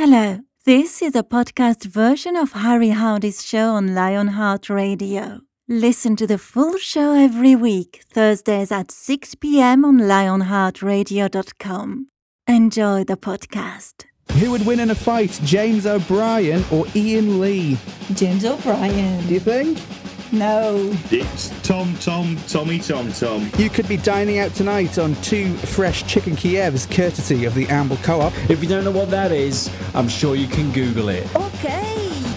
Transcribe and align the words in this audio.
Hello, 0.00 0.38
this 0.64 1.02
is 1.02 1.16
a 1.16 1.24
podcast 1.24 1.86
version 1.86 2.36
of 2.36 2.52
Harry 2.52 2.90
Hardy's 2.90 3.44
show 3.44 3.70
on 3.70 3.96
Lionheart 3.96 4.70
Radio. 4.70 5.40
Listen 5.66 6.14
to 6.14 6.24
the 6.24 6.38
full 6.38 6.78
show 6.78 7.14
every 7.14 7.56
week, 7.56 8.04
Thursdays 8.08 8.70
at 8.70 8.92
6 8.92 9.34
p.m. 9.34 9.84
on 9.84 9.98
lionheartradio.com. 9.98 12.06
Enjoy 12.46 13.02
the 13.02 13.16
podcast. 13.16 14.04
Who 14.38 14.52
would 14.52 14.64
win 14.64 14.78
in 14.78 14.92
a 14.92 14.94
fight, 14.94 15.40
James 15.42 15.84
O'Brien 15.84 16.62
or 16.70 16.86
Ian 16.94 17.40
Lee? 17.40 17.76
James 18.14 18.44
O'Brien. 18.44 19.26
Do 19.26 19.34
you 19.34 19.40
think? 19.40 19.80
No. 20.30 20.90
It's 21.10 21.48
Tom, 21.62 21.96
Tom, 21.96 22.36
Tommy, 22.48 22.78
Tom, 22.78 23.12
Tom. 23.12 23.50
You 23.56 23.70
could 23.70 23.88
be 23.88 23.96
dining 23.96 24.38
out 24.38 24.52
tonight 24.54 24.98
on 24.98 25.14
two 25.16 25.54
fresh 25.54 26.06
chicken 26.06 26.36
Kievs, 26.36 26.90
courtesy 26.90 27.44
of 27.46 27.54
the 27.54 27.66
Amble 27.68 27.96
Co-op. 27.98 28.32
If 28.50 28.62
you 28.62 28.68
don't 28.68 28.84
know 28.84 28.90
what 28.90 29.10
that 29.10 29.32
is, 29.32 29.70
I'm 29.94 30.08
sure 30.08 30.34
you 30.36 30.46
can 30.46 30.70
Google 30.72 31.08
it. 31.08 31.34
Okay. 31.34 32.27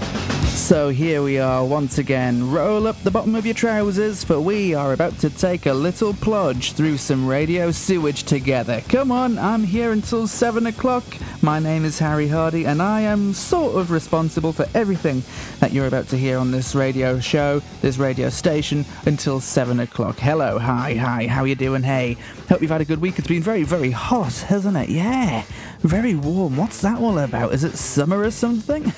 So 0.53 0.89
here 0.89 1.21
we 1.21 1.39
are 1.39 1.65
once 1.65 1.97
again. 1.97 2.51
Roll 2.51 2.85
up 2.85 3.01
the 3.03 3.11
bottom 3.11 3.35
of 3.35 3.45
your 3.45 3.55
trousers, 3.55 4.23
for 4.23 4.39
we 4.39 4.73
are 4.73 4.91
about 4.91 5.17
to 5.19 5.29
take 5.29 5.65
a 5.65 5.73
little 5.73 6.13
plunge 6.13 6.73
through 6.73 6.97
some 6.97 7.25
radio 7.27 7.71
sewage 7.71 8.23
together. 8.23 8.81
Come 8.89 9.11
on, 9.11 9.37
I'm 9.37 9.63
here 9.63 9.91
until 9.91 10.27
7 10.27 10.65
o'clock. 10.67 11.03
My 11.41 11.59
name 11.59 11.85
is 11.85 11.99
Harry 11.99 12.27
Hardy, 12.27 12.65
and 12.65 12.81
I 12.81 13.01
am 13.01 13.33
sort 13.33 13.75
of 13.75 13.91
responsible 13.91 14.53
for 14.53 14.65
everything 14.73 15.23
that 15.59 15.71
you're 15.71 15.87
about 15.87 16.09
to 16.09 16.17
hear 16.17 16.37
on 16.37 16.51
this 16.51 16.75
radio 16.75 17.19
show, 17.19 17.61
this 17.81 17.97
radio 17.97 18.29
station, 18.29 18.85
until 19.05 19.39
7 19.39 19.79
o'clock. 19.79 20.19
Hello, 20.19 20.59
hi, 20.59 20.95
hi, 20.95 21.27
how 21.27 21.45
you 21.45 21.55
doing? 21.55 21.83
Hey, 21.83 22.17
hope 22.49 22.61
you've 22.61 22.71
had 22.71 22.81
a 22.81 22.85
good 22.85 23.01
week. 23.01 23.17
It's 23.17 23.27
been 23.27 23.41
very, 23.41 23.63
very 23.63 23.91
hot, 23.91 24.33
hasn't 24.33 24.77
it? 24.77 24.89
Yeah, 24.89 25.43
very 25.79 26.15
warm. 26.15 26.57
What's 26.57 26.81
that 26.81 26.99
all 26.99 27.17
about? 27.19 27.53
Is 27.53 27.63
it 27.63 27.77
summer 27.77 28.21
or 28.21 28.31
something? 28.31 28.93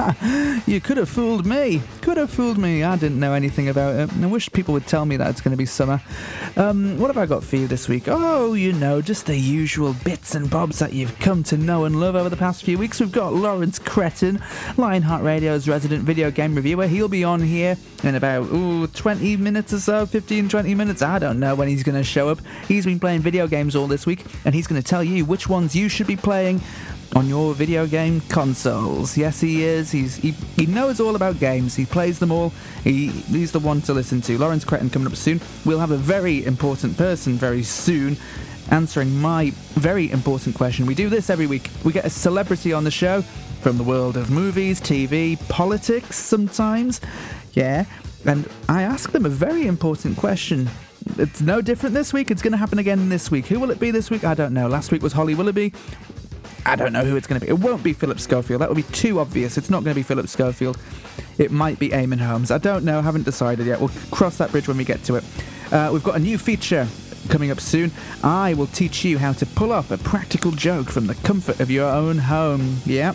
you 0.66 0.80
could 0.80 0.97
have 0.98 1.08
fooled 1.08 1.46
me. 1.46 1.82
Could 2.02 2.16
have 2.16 2.30
fooled 2.30 2.58
me. 2.58 2.82
I 2.82 2.96
didn't 2.96 3.20
know 3.20 3.32
anything 3.32 3.68
about 3.68 3.94
it. 3.94 4.10
I 4.22 4.26
wish 4.26 4.50
people 4.52 4.74
would 4.74 4.86
tell 4.86 5.06
me 5.06 5.16
that 5.16 5.30
it's 5.30 5.40
going 5.40 5.52
to 5.52 5.56
be 5.56 5.66
summer. 5.66 6.02
Um, 6.56 6.98
what 6.98 7.08
have 7.08 7.16
I 7.16 7.26
got 7.26 7.42
for 7.42 7.56
you 7.56 7.66
this 7.66 7.88
week? 7.88 8.04
Oh, 8.06 8.54
you 8.54 8.72
know, 8.72 9.00
just 9.00 9.26
the 9.26 9.36
usual 9.36 9.94
bits 10.04 10.34
and 10.34 10.50
bobs 10.50 10.78
that 10.78 10.92
you've 10.92 11.18
come 11.18 11.42
to 11.44 11.56
know 11.56 11.84
and 11.84 12.00
love 12.00 12.16
over 12.16 12.28
the 12.28 12.36
past 12.36 12.64
few 12.64 12.78
weeks. 12.78 13.00
We've 13.00 13.12
got 13.12 13.32
Lawrence 13.32 13.78
Cretin, 13.78 14.42
Lionheart 14.76 15.22
Radio's 15.22 15.68
resident 15.68 16.04
video 16.04 16.30
game 16.30 16.54
reviewer. 16.54 16.86
He'll 16.86 17.08
be 17.08 17.24
on 17.24 17.40
here 17.40 17.76
in 18.02 18.14
about 18.14 18.44
ooh, 18.52 18.86
20 18.86 19.36
minutes 19.36 19.72
or 19.72 19.80
so, 19.80 20.06
15, 20.06 20.48
20 20.48 20.74
minutes. 20.74 21.02
I 21.02 21.18
don't 21.18 21.40
know 21.40 21.54
when 21.54 21.68
he's 21.68 21.82
going 21.82 21.98
to 21.98 22.04
show 22.04 22.28
up. 22.28 22.40
He's 22.66 22.84
been 22.84 23.00
playing 23.00 23.20
video 23.20 23.46
games 23.46 23.74
all 23.74 23.86
this 23.86 24.06
week, 24.06 24.24
and 24.44 24.54
he's 24.54 24.66
going 24.66 24.80
to 24.80 24.88
tell 24.88 25.04
you 25.04 25.24
which 25.24 25.48
ones 25.48 25.74
you 25.74 25.88
should 25.88 26.06
be 26.06 26.16
playing 26.16 26.60
on 27.14 27.28
your 27.28 27.54
video 27.54 27.86
game 27.86 28.20
consoles. 28.28 29.16
Yes, 29.16 29.40
he 29.40 29.64
is. 29.64 29.90
He's 29.90 30.16
he, 30.16 30.32
he 30.56 30.66
knows 30.66 31.00
all 31.00 31.16
about 31.16 31.38
games. 31.38 31.74
He 31.74 31.86
plays 31.86 32.18
them 32.18 32.30
all. 32.30 32.50
He 32.84 33.08
he's 33.08 33.52
the 33.52 33.58
one 33.60 33.80
to 33.82 33.94
listen 33.94 34.20
to. 34.22 34.38
Lawrence 34.38 34.64
Cretin 34.64 34.90
coming 34.90 35.08
up 35.08 35.16
soon. 35.16 35.40
We'll 35.64 35.80
have 35.80 35.90
a 35.90 35.96
very 35.96 36.44
important 36.44 36.96
person 36.96 37.34
very 37.34 37.62
soon 37.62 38.16
answering 38.70 39.16
my 39.20 39.50
very 39.74 40.10
important 40.10 40.54
question. 40.54 40.86
We 40.86 40.94
do 40.94 41.08
this 41.08 41.30
every 41.30 41.46
week. 41.46 41.70
We 41.84 41.92
get 41.92 42.04
a 42.04 42.10
celebrity 42.10 42.72
on 42.72 42.84
the 42.84 42.90
show 42.90 43.22
from 43.62 43.78
the 43.78 43.84
world 43.84 44.16
of 44.16 44.30
movies, 44.30 44.80
TV, 44.80 45.38
politics 45.48 46.16
sometimes. 46.16 47.00
Yeah. 47.52 47.84
And 48.24 48.48
I 48.68 48.82
ask 48.82 49.10
them 49.12 49.24
a 49.24 49.30
very 49.30 49.66
important 49.66 50.16
question. 50.16 50.68
It's 51.16 51.40
no 51.40 51.60
different 51.60 51.94
this 51.94 52.12
week. 52.12 52.30
It's 52.30 52.42
going 52.42 52.52
to 52.52 52.58
happen 52.58 52.78
again 52.78 53.08
this 53.08 53.30
week. 53.30 53.46
Who 53.46 53.58
will 53.58 53.70
it 53.70 53.80
be 53.80 53.90
this 53.90 54.10
week? 54.10 54.24
I 54.24 54.34
don't 54.34 54.52
know. 54.52 54.68
Last 54.68 54.92
week 54.92 55.02
was 55.02 55.12
Holly 55.12 55.34
Willoughby. 55.34 55.72
I 56.66 56.76
don't 56.76 56.92
know 56.92 57.04
who 57.04 57.16
it's 57.16 57.26
going 57.26 57.40
to 57.40 57.46
be. 57.46 57.50
It 57.50 57.58
won't 57.58 57.82
be 57.82 57.92
Philip 57.92 58.20
Schofield. 58.20 58.60
That 58.60 58.68
would 58.68 58.76
be 58.76 58.82
too 58.94 59.20
obvious. 59.20 59.56
It's 59.56 59.70
not 59.70 59.84
going 59.84 59.94
to 59.94 59.98
be 59.98 60.02
Philip 60.02 60.28
Schofield. 60.28 60.78
It 61.38 61.50
might 61.50 61.78
be 61.78 61.90
Eamonn 61.90 62.20
Holmes. 62.20 62.50
I 62.50 62.58
don't 62.58 62.84
know. 62.84 63.00
Haven't 63.00 63.24
decided 63.24 63.66
yet. 63.66 63.80
We'll 63.80 63.90
cross 64.10 64.38
that 64.38 64.50
bridge 64.50 64.68
when 64.68 64.76
we 64.76 64.84
get 64.84 65.02
to 65.04 65.16
it. 65.16 65.24
Uh, 65.72 65.90
we've 65.92 66.04
got 66.04 66.16
a 66.16 66.18
new 66.18 66.36
feature 66.36 66.86
coming 67.28 67.50
up 67.50 67.60
soon. 67.60 67.92
I 68.22 68.54
will 68.54 68.66
teach 68.66 69.04
you 69.04 69.18
how 69.18 69.32
to 69.32 69.46
pull 69.46 69.72
off 69.72 69.90
a 69.90 69.98
practical 69.98 70.50
joke 70.50 70.88
from 70.88 71.06
the 71.06 71.14
comfort 71.16 71.60
of 71.60 71.70
your 71.70 71.88
own 71.88 72.18
home. 72.18 72.78
Yeah. 72.84 73.14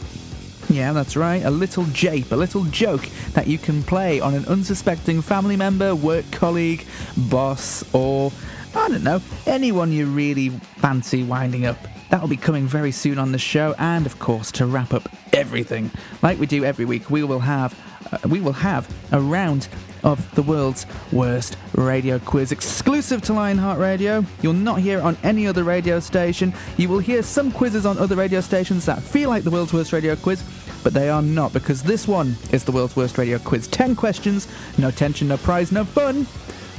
Yeah, 0.69 0.93
that's 0.93 1.17
right. 1.17 1.43
A 1.43 1.49
little 1.49 1.83
jape, 1.85 2.31
a 2.31 2.35
little 2.35 2.63
joke 2.65 3.05
that 3.33 3.47
you 3.47 3.57
can 3.57 3.83
play 3.83 4.19
on 4.19 4.33
an 4.33 4.45
unsuspecting 4.45 5.21
family 5.21 5.57
member, 5.57 5.93
work 5.93 6.25
colleague, 6.31 6.85
boss, 7.17 7.83
or 7.93 8.31
I 8.73 8.87
don't 8.87 9.03
know, 9.03 9.21
anyone 9.45 9.91
you 9.91 10.05
really 10.07 10.49
fancy 10.49 11.23
winding 11.23 11.65
up. 11.65 11.77
That'll 12.13 12.27
be 12.27 12.37
coming 12.37 12.67
very 12.67 12.91
soon 12.91 13.17
on 13.17 13.31
the 13.31 13.39
show, 13.39 13.73
and 13.79 14.05
of 14.05 14.19
course, 14.19 14.51
to 14.51 14.67
wrap 14.67 14.93
up 14.93 15.09
everything, 15.33 15.89
like 16.21 16.39
we 16.39 16.45
do 16.45 16.63
every 16.63 16.85
week, 16.85 17.09
we 17.09 17.23
will 17.23 17.39
have 17.39 17.73
uh, 18.11 18.19
we 18.27 18.39
will 18.39 18.53
have 18.53 18.87
a 19.11 19.19
round 19.19 19.67
of 20.03 20.35
the 20.35 20.43
world's 20.43 20.85
worst 21.11 21.57
radio 21.73 22.19
quiz 22.19 22.51
exclusive 22.51 23.23
to 23.23 23.33
Lionheart 23.33 23.79
Radio. 23.79 24.23
You'll 24.43 24.53
not 24.53 24.79
hear 24.79 24.99
it 24.99 25.01
on 25.01 25.17
any 25.23 25.47
other 25.47 25.63
radio 25.63 25.99
station. 25.99 26.53
You 26.77 26.87
will 26.87 26.99
hear 26.99 27.23
some 27.23 27.51
quizzes 27.51 27.83
on 27.83 27.97
other 27.97 28.15
radio 28.15 28.41
stations 28.41 28.85
that 28.85 29.01
feel 29.01 29.31
like 29.31 29.43
the 29.43 29.49
world's 29.49 29.73
worst 29.73 29.91
radio 29.91 30.15
quiz, 30.15 30.43
but 30.83 30.93
they 30.93 31.09
are 31.09 31.23
not 31.23 31.51
because 31.51 31.81
this 31.81 32.07
one 32.07 32.35
is 32.51 32.63
the 32.63 32.71
world's 32.71 32.95
worst 32.95 33.17
radio 33.17 33.39
quiz. 33.39 33.67
10 33.69 33.95
questions, 33.95 34.47
no 34.77 34.91
tension, 34.91 35.29
no 35.29 35.37
prize, 35.37 35.71
no 35.71 35.83
fun. 35.83 36.27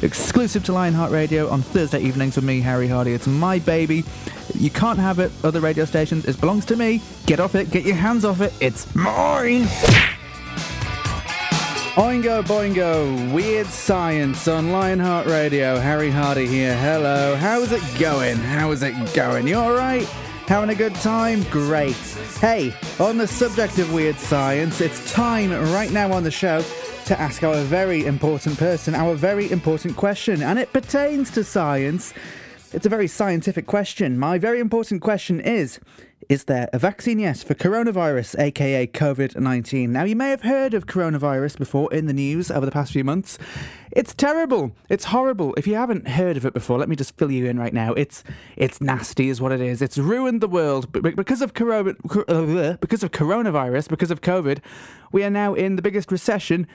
Exclusive 0.02 0.64
to 0.64 0.72
Lionheart 0.72 1.12
Radio 1.12 1.48
on 1.48 1.62
Thursday 1.62 2.00
evenings 2.00 2.36
with 2.36 2.44
me, 2.44 2.60
Harry 2.60 2.88
Hardy. 2.88 3.12
It's 3.12 3.26
my 3.26 3.58
baby. 3.58 4.04
You 4.54 4.70
can't 4.70 4.98
have 4.98 5.18
it 5.18 5.32
other 5.42 5.60
radio 5.60 5.84
stations. 5.84 6.24
It 6.26 6.40
belongs 6.40 6.64
to 6.66 6.76
me. 6.76 7.00
Get 7.26 7.40
off 7.40 7.54
it. 7.54 7.70
Get 7.70 7.84
your 7.84 7.96
hands 7.96 8.24
off 8.24 8.40
it. 8.40 8.52
It's 8.60 8.92
mine. 8.94 9.62
Oingo 11.94 12.42
Boingo, 12.42 13.32
Weird 13.32 13.68
Science 13.68 14.48
on 14.48 14.72
Lionheart 14.72 15.28
Radio. 15.28 15.78
Harry 15.78 16.10
Hardy 16.10 16.46
here. 16.46 16.76
Hello. 16.76 17.36
How's 17.36 17.70
it 17.70 17.82
going? 18.00 18.36
How 18.36 18.72
is 18.72 18.82
it 18.82 18.94
going? 19.14 19.46
You 19.46 19.54
alright? 19.56 20.04
Having 20.48 20.70
a 20.70 20.74
good 20.74 20.94
time? 20.96 21.44
Great. 21.44 21.96
Hey, 22.40 22.74
on 22.98 23.16
the 23.16 23.28
subject 23.28 23.78
of 23.78 23.94
weird 23.94 24.18
science, 24.18 24.80
it's 24.80 25.10
time 25.12 25.52
right 25.72 25.90
now 25.90 26.12
on 26.12 26.24
the 26.24 26.30
show 26.30 26.62
to 27.04 27.20
ask 27.20 27.42
our 27.42 27.56
very 27.64 28.06
important 28.06 28.58
person 28.58 28.94
our 28.94 29.14
very 29.14 29.50
important 29.50 29.94
question, 29.94 30.42
and 30.42 30.58
it 30.58 30.72
pertains 30.72 31.30
to 31.32 31.44
science. 31.44 32.14
It's 32.72 32.86
a 32.86 32.88
very 32.88 33.08
scientific 33.08 33.66
question. 33.66 34.18
My 34.18 34.38
very 34.38 34.58
important 34.58 35.02
question 35.02 35.38
is 35.38 35.80
Is 36.30 36.44
there 36.44 36.70
a 36.72 36.78
vaccine, 36.78 37.18
yes, 37.18 37.42
for 37.42 37.52
coronavirus, 37.54 38.38
aka 38.38 38.86
COVID 38.86 39.38
19? 39.38 39.92
Now, 39.92 40.04
you 40.04 40.16
may 40.16 40.30
have 40.30 40.42
heard 40.42 40.72
of 40.72 40.86
coronavirus 40.86 41.58
before 41.58 41.92
in 41.92 42.06
the 42.06 42.14
news 42.14 42.50
over 42.50 42.64
the 42.64 42.72
past 42.72 42.92
few 42.92 43.04
months. 43.04 43.38
It's 43.92 44.14
terrible. 44.14 44.72
It's 44.88 45.04
horrible. 45.04 45.52
If 45.58 45.66
you 45.66 45.74
haven't 45.74 46.08
heard 46.08 46.38
of 46.38 46.46
it 46.46 46.54
before, 46.54 46.78
let 46.78 46.88
me 46.88 46.96
just 46.96 47.18
fill 47.18 47.30
you 47.30 47.44
in 47.46 47.58
right 47.58 47.74
now. 47.74 47.92
It's 47.92 48.24
it's 48.56 48.80
nasty, 48.80 49.28
is 49.28 49.42
what 49.42 49.52
it 49.52 49.60
is. 49.60 49.82
It's 49.82 49.98
ruined 49.98 50.40
the 50.40 50.48
world 50.48 50.90
because 50.90 51.42
of 51.42 51.52
corona, 51.52 51.92
because 52.80 53.02
of 53.02 53.10
coronavirus, 53.10 53.88
because 53.88 54.10
of 54.10 54.22
COVID. 54.22 54.60
We 55.12 55.22
are 55.22 55.30
now 55.30 55.52
in 55.54 55.76
the 55.76 55.82
biggest 55.82 56.10
recession 56.10 56.66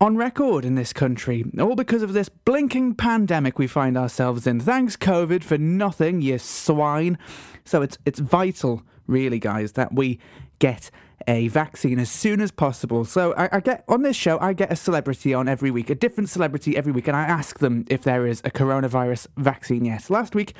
on 0.00 0.16
record 0.16 0.64
in 0.64 0.74
this 0.74 0.92
country, 0.92 1.44
all 1.58 1.74
because 1.74 2.02
of 2.02 2.12
this 2.12 2.28
blinking 2.28 2.94
pandemic 2.94 3.58
we 3.58 3.66
find 3.66 3.96
ourselves 3.96 4.46
in. 4.46 4.60
Thanks, 4.60 4.96
COVID, 4.96 5.42
for 5.42 5.56
nothing, 5.56 6.20
you 6.20 6.38
swine. 6.38 7.18
So 7.64 7.82
it's 7.82 7.98
it's 8.04 8.18
vital, 8.18 8.82
really, 9.06 9.38
guys, 9.38 9.72
that 9.72 9.94
we 9.94 10.18
get 10.58 10.90
a 11.26 11.48
vaccine 11.48 11.98
as 11.98 12.10
soon 12.10 12.40
as 12.40 12.50
possible. 12.50 13.04
So 13.04 13.32
I, 13.34 13.56
I, 13.56 13.60
get 13.60 13.84
on 13.88 14.02
this 14.02 14.16
show, 14.16 14.38
I 14.38 14.52
get 14.52 14.70
a 14.70 14.76
celebrity 14.76 15.34
on 15.34 15.48
every 15.48 15.70
week, 15.70 15.90
a 15.90 15.94
different 15.94 16.28
celebrity 16.28 16.76
every 16.76 16.92
week, 16.92 17.08
and 17.08 17.16
I 17.16 17.22
ask 17.22 17.58
them 17.58 17.84
if 17.88 18.02
there 18.02 18.26
is 18.26 18.40
a 18.44 18.50
coronavirus 18.50 19.26
vaccine 19.36 19.84
yet. 19.84 20.08
Last 20.08 20.34
week, 20.34 20.54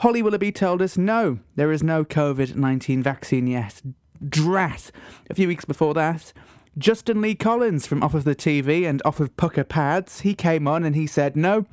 Holly 0.00 0.22
Willoughby 0.22 0.52
told 0.52 0.80
us 0.80 0.96
no, 0.96 1.40
there 1.56 1.72
is 1.72 1.82
no 1.82 2.04
COVID 2.04 2.54
19 2.54 3.02
vaccine 3.02 3.46
yet. 3.46 3.82
Drat. 4.28 4.92
A 5.30 5.34
few 5.34 5.48
weeks 5.48 5.64
before 5.64 5.94
that, 5.94 6.32
Justin 6.78 7.20
Lee 7.20 7.34
Collins 7.34 7.86
from 7.86 8.02
Off 8.02 8.14
of 8.14 8.24
the 8.24 8.34
TV 8.34 8.88
and 8.88 9.02
Off 9.04 9.20
of 9.20 9.36
Pucker 9.36 9.64
Pads, 9.64 10.20
he 10.20 10.34
came 10.34 10.66
on 10.66 10.84
and 10.84 10.96
he 10.96 11.06
said, 11.06 11.36
no, 11.36 11.66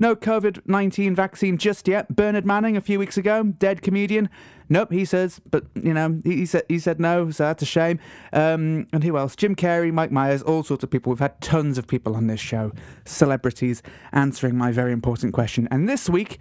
no 0.00 0.16
COVID 0.16 0.62
19 0.66 1.14
vaccine 1.14 1.56
just 1.56 1.86
yet. 1.86 2.16
Bernard 2.16 2.44
Manning 2.44 2.76
a 2.76 2.80
few 2.80 2.98
weeks 2.98 3.16
ago, 3.16 3.44
dead 3.44 3.80
comedian. 3.80 4.28
Nope, 4.68 4.92
he 4.92 5.04
says, 5.04 5.40
but 5.50 5.66
you 5.74 5.94
know, 5.94 6.20
he, 6.24 6.36
he 6.36 6.46
said 6.46 6.64
he 6.68 6.78
said 6.78 6.98
no, 6.98 7.30
so 7.30 7.44
that's 7.44 7.62
a 7.62 7.66
shame. 7.66 8.00
Um, 8.32 8.88
and 8.92 9.04
who 9.04 9.16
else? 9.16 9.36
Jim 9.36 9.54
Carrey, 9.54 9.92
Mike 9.92 10.10
Myers, 10.10 10.42
all 10.42 10.62
sorts 10.64 10.82
of 10.82 10.90
people. 10.90 11.10
We've 11.10 11.18
had 11.20 11.40
tons 11.40 11.76
of 11.76 11.86
people 11.86 12.16
on 12.16 12.26
this 12.26 12.40
show, 12.40 12.72
celebrities 13.04 13.82
answering 14.12 14.56
my 14.56 14.72
very 14.72 14.92
important 14.92 15.32
question. 15.32 15.68
And 15.70 15.88
this 15.88 16.08
week, 16.08 16.38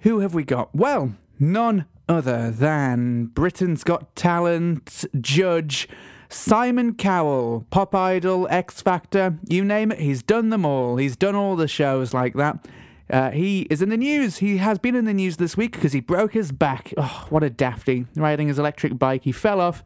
who 0.00 0.20
have 0.20 0.32
we 0.34 0.44
got? 0.44 0.74
Well, 0.74 1.14
none 1.38 1.86
other 2.08 2.50
than 2.50 3.26
Britain's 3.26 3.84
Got 3.84 4.14
Talent 4.16 5.04
judge. 5.20 5.88
Simon 6.28 6.94
Cowell, 6.94 7.66
Pop 7.70 7.94
Idol, 7.94 8.48
X 8.50 8.82
Factor, 8.82 9.38
you 9.46 9.64
name 9.64 9.92
it, 9.92 10.00
he's 10.00 10.22
done 10.22 10.50
them 10.50 10.66
all. 10.66 10.96
He's 10.96 11.16
done 11.16 11.34
all 11.34 11.54
the 11.54 11.68
shows 11.68 12.12
like 12.12 12.34
that. 12.34 12.66
Uh, 13.08 13.30
he 13.30 13.62
is 13.70 13.82
in 13.82 13.90
the 13.90 13.96
news. 13.96 14.38
He 14.38 14.56
has 14.56 14.78
been 14.78 14.94
in 14.94 15.04
the 15.04 15.14
news 15.14 15.36
this 15.36 15.56
week 15.56 15.72
because 15.72 15.92
he 15.92 16.00
broke 16.00 16.32
his 16.32 16.50
back. 16.50 16.92
Oh, 16.96 17.26
what 17.28 17.44
a 17.44 17.50
dafty. 17.50 18.06
Riding 18.16 18.48
his 18.48 18.58
electric 18.58 18.98
bike, 18.98 19.24
he 19.24 19.32
fell 19.32 19.60
off 19.60 19.84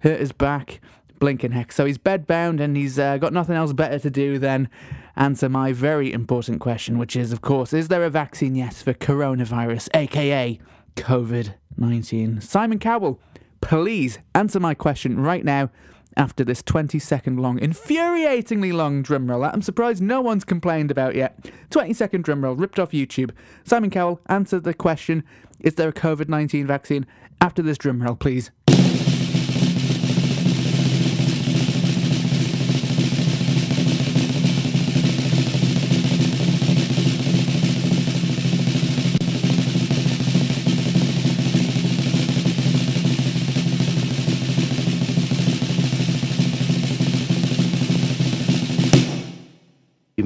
hurt 0.00 0.20
his 0.20 0.32
back, 0.32 0.80
blinking 1.18 1.52
heck. 1.52 1.72
So 1.72 1.84
he's 1.84 1.98
bedbound 1.98 2.60
and 2.60 2.76
he's 2.76 2.98
uh, 2.98 3.18
got 3.18 3.32
nothing 3.32 3.56
else 3.56 3.72
better 3.72 3.98
to 3.98 4.10
do 4.10 4.38
than 4.38 4.68
answer 5.16 5.48
my 5.48 5.72
very 5.72 6.12
important 6.12 6.60
question, 6.60 6.98
which 6.98 7.16
is, 7.16 7.32
of 7.32 7.40
course, 7.40 7.72
is 7.72 7.88
there 7.88 8.04
a 8.04 8.10
vaccine 8.10 8.54
yet 8.54 8.74
for 8.74 8.94
coronavirus, 8.94 9.88
aka 9.94 10.58
COVID 10.96 11.54
19? 11.76 12.40
Simon 12.40 12.78
Cowell, 12.78 13.20
please 13.60 14.18
answer 14.34 14.60
my 14.60 14.74
question 14.74 15.20
right 15.20 15.44
now 15.44 15.70
after 16.16 16.44
this 16.44 16.62
20 16.62 16.98
second 16.98 17.38
long, 17.38 17.58
infuriatingly 17.58 18.72
long 18.72 19.02
drumroll. 19.02 19.50
I'm 19.52 19.62
surprised 19.62 20.02
no 20.02 20.20
one's 20.20 20.44
complained 20.44 20.90
about 20.90 21.14
yet. 21.14 21.50
20 21.70 21.92
second 21.92 22.24
drumroll 22.24 22.58
ripped 22.58 22.78
off 22.78 22.92
YouTube. 22.92 23.30
Simon 23.64 23.90
Cowell, 23.90 24.20
answer 24.26 24.58
the 24.58 24.74
question 24.74 25.24
Is 25.60 25.74
there 25.74 25.88
a 25.88 25.92
COVID 25.92 26.28
19 26.28 26.66
vaccine? 26.66 27.06
After 27.40 27.62
this 27.62 27.78
drumroll, 27.78 28.18
please. 28.18 28.50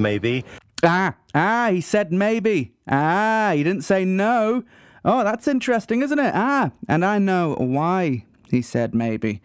Maybe. 0.01 0.43
Ah, 0.83 1.15
ah, 1.35 1.69
he 1.71 1.81
said 1.81 2.11
maybe. 2.11 2.73
Ah, 2.87 3.51
he 3.55 3.63
didn't 3.63 3.83
say 3.83 4.03
no. 4.03 4.63
Oh, 5.05 5.23
that's 5.23 5.47
interesting, 5.47 6.01
isn't 6.01 6.19
it? 6.19 6.33
Ah, 6.35 6.71
and 6.87 7.05
I 7.05 7.19
know 7.19 7.55
why 7.55 8.25
he 8.49 8.61
said 8.61 8.93
maybe. 8.93 9.41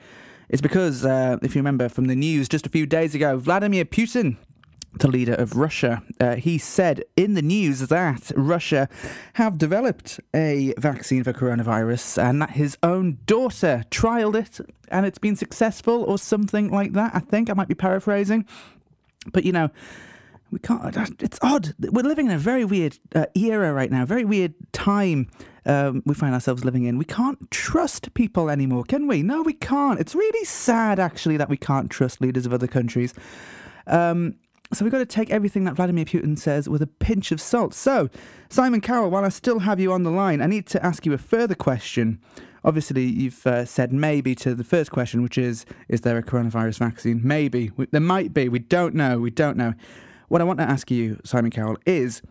It's 0.49 0.63
because, 0.63 1.05
uh, 1.05 1.39
if 1.43 1.55
you 1.55 1.61
remember 1.61 1.89
from 1.89 2.07
the 2.07 2.15
news 2.15 2.49
just 2.49 2.67
a 2.67 2.71
few 2.71 2.87
days 2.87 3.15
ago, 3.15 3.37
Vladimir 3.37 3.85
Putin, 3.85 4.37
the 4.99 5.09
leader 5.09 5.35
of 5.35 5.57
Russia, 5.57 6.03
uh, 6.21 6.37
he 6.37 6.57
said 6.57 7.05
in 7.17 7.35
the 7.35 7.43
news 7.43 7.81
that 7.81 8.31
Russia 8.37 8.89
have 9.35 9.59
developed 9.59 10.21
a 10.35 10.73
vaccine 10.79 11.25
for 11.25 11.33
coronavirus 11.33 12.23
and 12.23 12.41
that 12.41 12.51
his 12.51 12.79
own 12.83 13.19
daughter 13.27 13.85
trialed 13.91 14.35
it 14.35 14.61
and 14.89 15.05
it's 15.05 15.19
been 15.19 15.37
successful 15.37 16.05
or 16.05 16.17
something 16.19 16.71
like 16.71 16.93
that. 16.93 17.15
I 17.15 17.21
think 17.21 17.51
I 17.51 17.55
might 17.55 17.69
be 17.69 17.75
paraphrasing. 17.75 18.47
But 19.33 19.45
you 19.45 19.53
know, 19.53 19.71
we 20.51 20.59
can't. 20.59 20.97
It's 21.21 21.39
odd. 21.43 21.75
We're 21.79 22.03
living 22.03 22.27
in 22.27 22.33
a 22.33 22.39
very 22.39 22.65
weird 22.65 22.99
uh, 23.15 23.27
era 23.35 23.73
right 23.73 23.91
now. 23.91 24.05
Very 24.05 24.25
weird 24.25 24.55
time. 24.73 25.29
Um, 25.65 26.03
we 26.07 26.15
find 26.15 26.33
ourselves 26.33 26.65
living 26.65 26.85
in. 26.85 26.99
We 26.99 27.05
can't 27.05 27.51
trust 27.51 28.15
people 28.15 28.49
anymore, 28.49 28.85
can 28.85 29.09
we? 29.09 29.23
No, 29.23 29.43
we 29.43 29.53
can't. 29.53 29.99
It's 29.99 30.15
really 30.15 30.45
sad, 30.45 31.01
actually, 31.01 31.37
that 31.39 31.49
we 31.49 31.57
can't 31.57 31.91
trust 31.91 32.21
leaders 32.21 32.47
of 32.47 32.53
other 32.53 32.69
countries. 32.69 33.13
Um, 33.89 34.37
so 34.73 34.85
we've 34.85 34.93
got 34.93 34.99
to 34.99 35.07
take 35.07 35.31
everything 35.31 35.65
that 35.65 35.75
Vladimir 35.75 36.05
Putin 36.05 36.39
says 36.39 36.69
with 36.69 36.83
a 36.83 36.87
pinch 36.87 37.33
of 37.33 37.41
salt. 37.41 37.75
So, 37.75 38.09
Simon 38.49 38.81
Cowell, 38.81 39.11
while 39.11 39.25
I 39.25 39.29
still 39.29 39.61
have 39.61 39.79
you 39.81 39.93
on 39.93 40.03
the 40.03 40.11
line, 40.11 40.41
I 40.41 40.47
need 40.47 40.67
to 40.69 40.85
ask 40.85 41.07
you 41.07 41.13
a 41.13 41.19
further 41.19 41.55
question. 41.55 42.21
Obviously, 42.65 43.05
you've 43.05 43.47
uh, 43.47 43.65
said 43.65 43.93
maybe 43.93 44.35
to 44.37 44.55
the 44.55 44.65
first 44.65 44.91
question, 44.91 45.23
which 45.23 45.39
is 45.39 45.67
Is 45.89 46.01
there 46.01 46.19
a 46.19 46.23
coronavirus 46.23 46.79
vaccine? 46.79 47.21
Maybe. 47.23 47.71
There 47.93 48.01
might 48.01 48.35
be. 48.35 48.49
We 48.49 48.59
don't 48.59 48.95
know. 48.95 49.21
We 49.21 49.31
don't 49.31 49.57
know. 49.57 49.75
What 50.29 50.41
I 50.41 50.45
want 50.45 50.59
to 50.59 50.65
ask 50.65 50.91
you, 50.91 51.21
Simon 51.25 51.51
Cowell, 51.51 51.77
is 51.87 52.23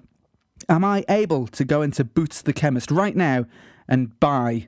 Am 0.70 0.84
I 0.84 1.04
able 1.10 1.48
to 1.48 1.64
go 1.64 1.82
into 1.82 2.04
Boots 2.04 2.42
the 2.42 2.54
Chemist 2.54 2.90
right 2.90 3.16
now 3.16 3.46
and 3.88 4.20
buy 4.20 4.68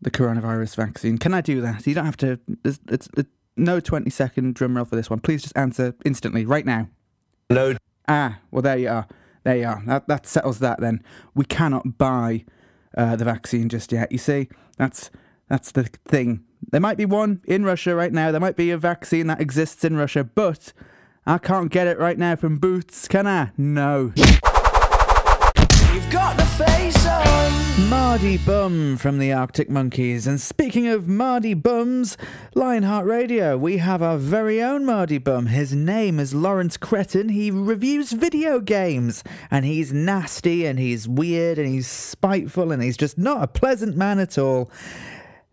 the 0.00 0.10
coronavirus 0.10 0.76
vaccine? 0.76 1.18
Can 1.18 1.34
I 1.34 1.40
do 1.40 1.60
that? 1.60 1.86
You 1.86 1.94
don't 1.94 2.04
have 2.04 2.16
to. 2.18 2.38
It's, 2.64 2.78
it's, 2.88 3.08
it's 3.16 3.30
no 3.56 3.80
20 3.80 4.08
second 4.10 4.54
drum 4.54 4.76
roll 4.76 4.84
for 4.84 4.96
this 4.96 5.10
one. 5.10 5.20
Please 5.20 5.42
just 5.42 5.56
answer 5.56 5.94
instantly, 6.04 6.44
right 6.44 6.66
now. 6.66 6.88
No. 7.50 7.76
Ah, 8.08 8.38
well, 8.50 8.62
there 8.62 8.78
you 8.78 8.88
are. 8.88 9.06
There 9.44 9.56
you 9.56 9.66
are. 9.66 9.82
That, 9.86 10.06
that 10.08 10.26
settles 10.26 10.58
that 10.60 10.80
then. 10.80 11.02
We 11.34 11.44
cannot 11.44 11.98
buy 11.98 12.44
uh, 12.96 13.16
the 13.16 13.24
vaccine 13.24 13.68
just 13.68 13.90
yet. 13.90 14.12
You 14.12 14.18
see, 14.18 14.48
that's 14.76 15.10
that's 15.48 15.72
the 15.72 15.84
thing. 16.06 16.44
There 16.70 16.80
might 16.80 16.96
be 16.96 17.04
one 17.04 17.40
in 17.46 17.64
Russia 17.64 17.94
right 17.94 18.12
now. 18.12 18.30
There 18.30 18.40
might 18.40 18.56
be 18.56 18.70
a 18.70 18.78
vaccine 18.78 19.26
that 19.26 19.40
exists 19.40 19.84
in 19.84 19.96
Russia, 19.96 20.24
but 20.24 20.72
I 21.24 21.38
can't 21.38 21.70
get 21.70 21.86
it 21.86 22.00
right 22.00 22.18
now 22.18 22.34
from 22.34 22.58
Boots, 22.58 23.06
can 23.06 23.28
I? 23.28 23.52
No. 23.56 24.12
You've 24.16 24.40
got 26.10 26.36
the 26.36 26.44
face 26.44 27.06
on. 27.06 27.88
Mardy 27.88 28.38
Bum 28.38 28.96
from 28.96 29.18
the 29.18 29.32
Arctic 29.32 29.70
Monkeys. 29.70 30.26
And 30.26 30.40
speaking 30.40 30.88
of 30.88 31.06
Mardy 31.06 31.54
Bums, 31.54 32.18
Lionheart 32.56 33.06
Radio, 33.06 33.56
we 33.56 33.76
have 33.76 34.02
our 34.02 34.18
very 34.18 34.60
own 34.60 34.84
Mardy 34.84 35.18
Bum. 35.18 35.46
His 35.46 35.72
name 35.72 36.18
is 36.18 36.34
Lawrence 36.34 36.76
Cretin. 36.76 37.28
He 37.28 37.52
reviews 37.52 38.10
video 38.10 38.58
games. 38.58 39.22
And 39.48 39.64
he's 39.64 39.92
nasty 39.92 40.66
and 40.66 40.76
he's 40.76 41.06
weird 41.06 41.56
and 41.56 41.68
he's 41.68 41.86
spiteful 41.86 42.72
and 42.72 42.82
he's 42.82 42.96
just 42.96 43.16
not 43.16 43.44
a 43.44 43.46
pleasant 43.46 43.96
man 43.96 44.18
at 44.18 44.36
all. 44.38 44.72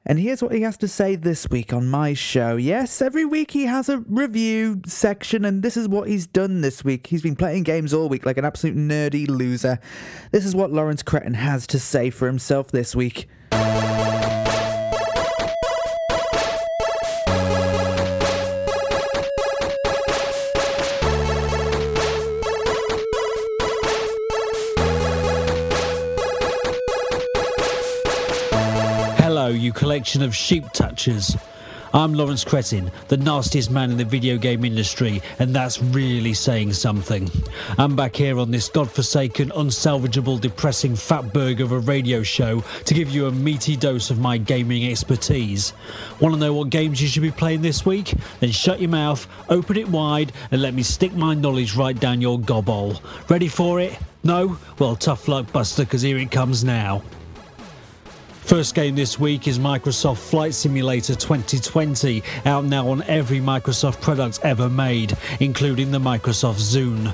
And 0.09 0.17
here's 0.17 0.41
what 0.41 0.55
he 0.55 0.61
has 0.61 0.75
to 0.77 0.87
say 0.87 1.15
this 1.15 1.47
week 1.51 1.71
on 1.71 1.87
my 1.87 2.15
show. 2.15 2.55
Yes, 2.55 2.99
every 2.99 3.25
week 3.25 3.51
he 3.51 3.67
has 3.67 3.89
a 3.89 3.99
review 4.07 4.81
section, 4.87 5.45
and 5.45 5.61
this 5.61 5.77
is 5.77 5.87
what 5.87 6.07
he's 6.07 6.25
done 6.25 6.61
this 6.61 6.83
week. 6.83 7.05
He's 7.05 7.21
been 7.21 7.35
playing 7.35 7.61
games 7.61 7.93
all 7.93 8.09
week 8.09 8.25
like 8.25 8.39
an 8.39 8.43
absolute 8.43 8.75
nerdy 8.75 9.29
loser. 9.29 9.77
This 10.31 10.45
is 10.45 10.55
what 10.55 10.71
Lawrence 10.71 11.03
Cretin 11.03 11.35
has 11.35 11.67
to 11.67 11.77
say 11.77 12.09
for 12.09 12.25
himself 12.25 12.71
this 12.71 12.95
week. 12.95 13.29
You 29.69 29.73
collection 29.73 30.23
of 30.23 30.35
sheep 30.35 30.65
touchers. 30.73 31.37
I'm 31.93 32.13
Lawrence 32.13 32.43
Cretin, 32.43 32.89
the 33.07 33.17
nastiest 33.17 33.69
man 33.69 33.91
in 33.91 33.97
the 33.97 34.03
video 34.03 34.35
game 34.35 34.65
industry, 34.65 35.21
and 35.37 35.55
that's 35.55 35.79
really 35.79 36.33
saying 36.33 36.73
something. 36.73 37.29
I'm 37.77 37.95
back 37.95 38.15
here 38.15 38.39
on 38.39 38.49
this 38.49 38.67
godforsaken, 38.67 39.49
unsalvageable, 39.49 40.41
depressing 40.41 40.95
fat 40.95 41.33
burger 41.33 41.65
of 41.65 41.71
a 41.71 41.79
radio 41.79 42.23
show 42.23 42.63
to 42.85 42.93
give 42.95 43.11
you 43.11 43.27
a 43.27 43.31
meaty 43.31 43.75
dose 43.75 44.09
of 44.09 44.19
my 44.19 44.39
gaming 44.39 44.89
expertise. 44.89 45.73
Want 46.19 46.33
to 46.33 46.39
know 46.39 46.53
what 46.53 46.71
games 46.71 46.99
you 46.99 47.07
should 47.07 47.21
be 47.21 47.29
playing 47.29 47.61
this 47.61 47.85
week? 47.85 48.15
Then 48.39 48.49
shut 48.49 48.79
your 48.79 48.89
mouth, 48.89 49.27
open 49.49 49.77
it 49.77 49.87
wide, 49.87 50.31
and 50.49 50.63
let 50.63 50.73
me 50.73 50.81
stick 50.81 51.13
my 51.13 51.35
knowledge 51.35 51.75
right 51.75 51.99
down 51.99 52.21
your 52.21 52.39
gobble. 52.39 52.99
Ready 53.29 53.47
for 53.47 53.79
it? 53.79 53.95
No? 54.23 54.57
Well, 54.79 54.95
tough 54.95 55.27
luck, 55.27 55.51
Buster, 55.51 55.83
because 55.83 56.01
here 56.01 56.17
it 56.17 56.31
comes 56.31 56.63
now. 56.63 57.03
First 58.49 58.73
game 58.73 58.95
this 58.95 59.19
week 59.19 59.47
is 59.47 59.59
Microsoft 59.59 60.17
Flight 60.17 60.55
Simulator 60.55 61.13
2020, 61.13 62.23
out 62.45 62.65
now 62.65 62.89
on 62.89 63.03
every 63.03 63.37
Microsoft 63.37 64.01
product 64.01 64.39
ever 64.41 64.67
made, 64.67 65.15
including 65.39 65.91
the 65.91 65.99
Microsoft 65.99 66.55
Zune. 66.55 67.13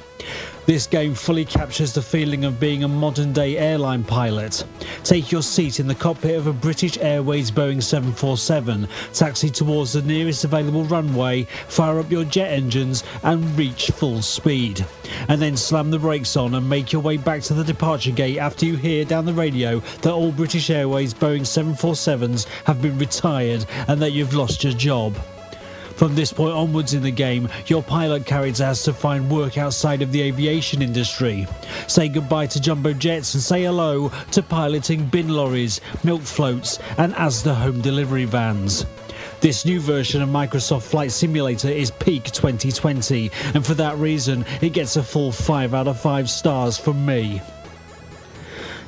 This 0.66 0.88
game 0.88 1.14
fully 1.14 1.46
captures 1.46 1.94
the 1.94 2.02
feeling 2.02 2.44
of 2.44 2.60
being 2.60 2.84
a 2.84 2.88
modern 2.88 3.32
day 3.34 3.56
airline 3.56 4.04
pilot. 4.04 4.66
Take 5.04 5.32
your 5.32 5.44
seat 5.44 5.80
in 5.80 5.86
the 5.86 5.94
cockpit 5.94 6.36
of 6.36 6.48
a 6.48 6.54
British 6.54 6.98
Airways 6.98 7.52
Boeing 7.52 7.84
747, 7.84 8.88
taxi 9.14 9.52
towards 9.52 9.94
the 9.94 10.02
nearest 10.02 10.44
available 10.44 10.84
runway, 10.86 11.44
fire 11.68 12.00
up 12.00 12.10
your 12.10 12.24
jet 12.24 12.52
engines, 12.52 13.04
and 13.22 13.56
reach 13.56 13.92
full 13.92 14.24
speed. 14.24 14.84
And 15.28 15.40
then 15.40 15.56
slam 15.56 15.92
the 15.92 16.00
brakes 16.00 16.36
on 16.36 16.56
and 16.56 16.68
make 16.68 16.92
your 16.92 17.02
way 17.04 17.18
back 17.18 17.44
to 17.44 17.54
the 17.54 17.64
departure 17.64 18.12
gate 18.12 18.40
after 18.40 18.66
you 18.66 18.76
hear 18.76 19.06
down 19.06 19.26
the 19.26 19.34
radio 19.34 19.82
that 20.02 20.14
all 20.14 20.32
British 20.32 20.72
Airways 20.72 21.14
Boeing 21.14 21.42
747s 21.42 22.48
have 22.64 22.82
been 22.82 22.98
retired 22.98 23.64
and 23.88 24.02
that 24.02 24.14
you've 24.14 24.34
lost 24.34 24.64
your 24.64 24.74
job. 24.74 25.16
From 25.96 26.14
this 26.14 26.34
point 26.34 26.54
onwards 26.54 26.94
in 26.94 27.04
the 27.04 27.12
game, 27.12 27.48
your 27.68 27.82
pilot 27.82 28.26
character 28.26 28.66
has 28.66 28.84
to 28.84 28.94
find 28.94 29.32
work 29.32 29.58
outside 29.58 30.02
of 30.02 30.12
the 30.12 30.22
aviation 30.22 30.82
industry. 30.82 31.48
Say 31.88 32.10
goodbye 32.10 32.48
to 32.48 32.60
jumbo 32.60 32.94
jets 32.94 33.34
and 33.34 33.42
say 33.42 33.64
hello 33.64 34.12
to 34.32 34.44
piloting 34.44 35.06
bin 35.06 35.30
lorries, 35.30 35.80
milk 36.04 36.22
floats, 36.22 36.80
and 36.98 37.14
Asda 37.14 37.56
home 37.56 37.82
delivery 37.82 38.26
vans. 38.26 38.86
This 39.40 39.66
new 39.66 39.80
version 39.80 40.22
of 40.22 40.30
Microsoft 40.30 40.84
Flight 40.84 41.12
Simulator 41.12 41.70
is 41.70 41.92
peak 41.92 42.26
2020, 42.26 43.32
and 43.54 43.66
for 43.66 43.74
that 43.76 43.98
reason, 43.98 44.46
it 44.62 44.74
gets 44.74 44.98
a 44.98 45.04
full 45.04 45.32
5 45.32 45.74
out 45.74 45.88
of 45.88 46.00
5 46.00 46.30
stars 46.30 46.78
from 46.78 47.06
me. 47.06 47.42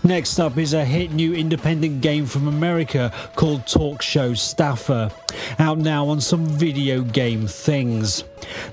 Next 0.07 0.39
up 0.39 0.57
is 0.57 0.73
a 0.73 0.85
hit 0.85 1.11
new 1.11 1.33
independent 1.33 1.99
game 1.99 2.25
from 2.25 2.47
America 2.47 3.11
called 3.35 3.67
Talk 3.67 4.01
Show 4.01 4.33
Staffer, 4.35 5.11
out 5.59 5.79
now 5.79 6.07
on 6.07 6.21
some 6.21 6.45
video 6.45 7.01
game 7.01 7.45
things. 7.45 8.23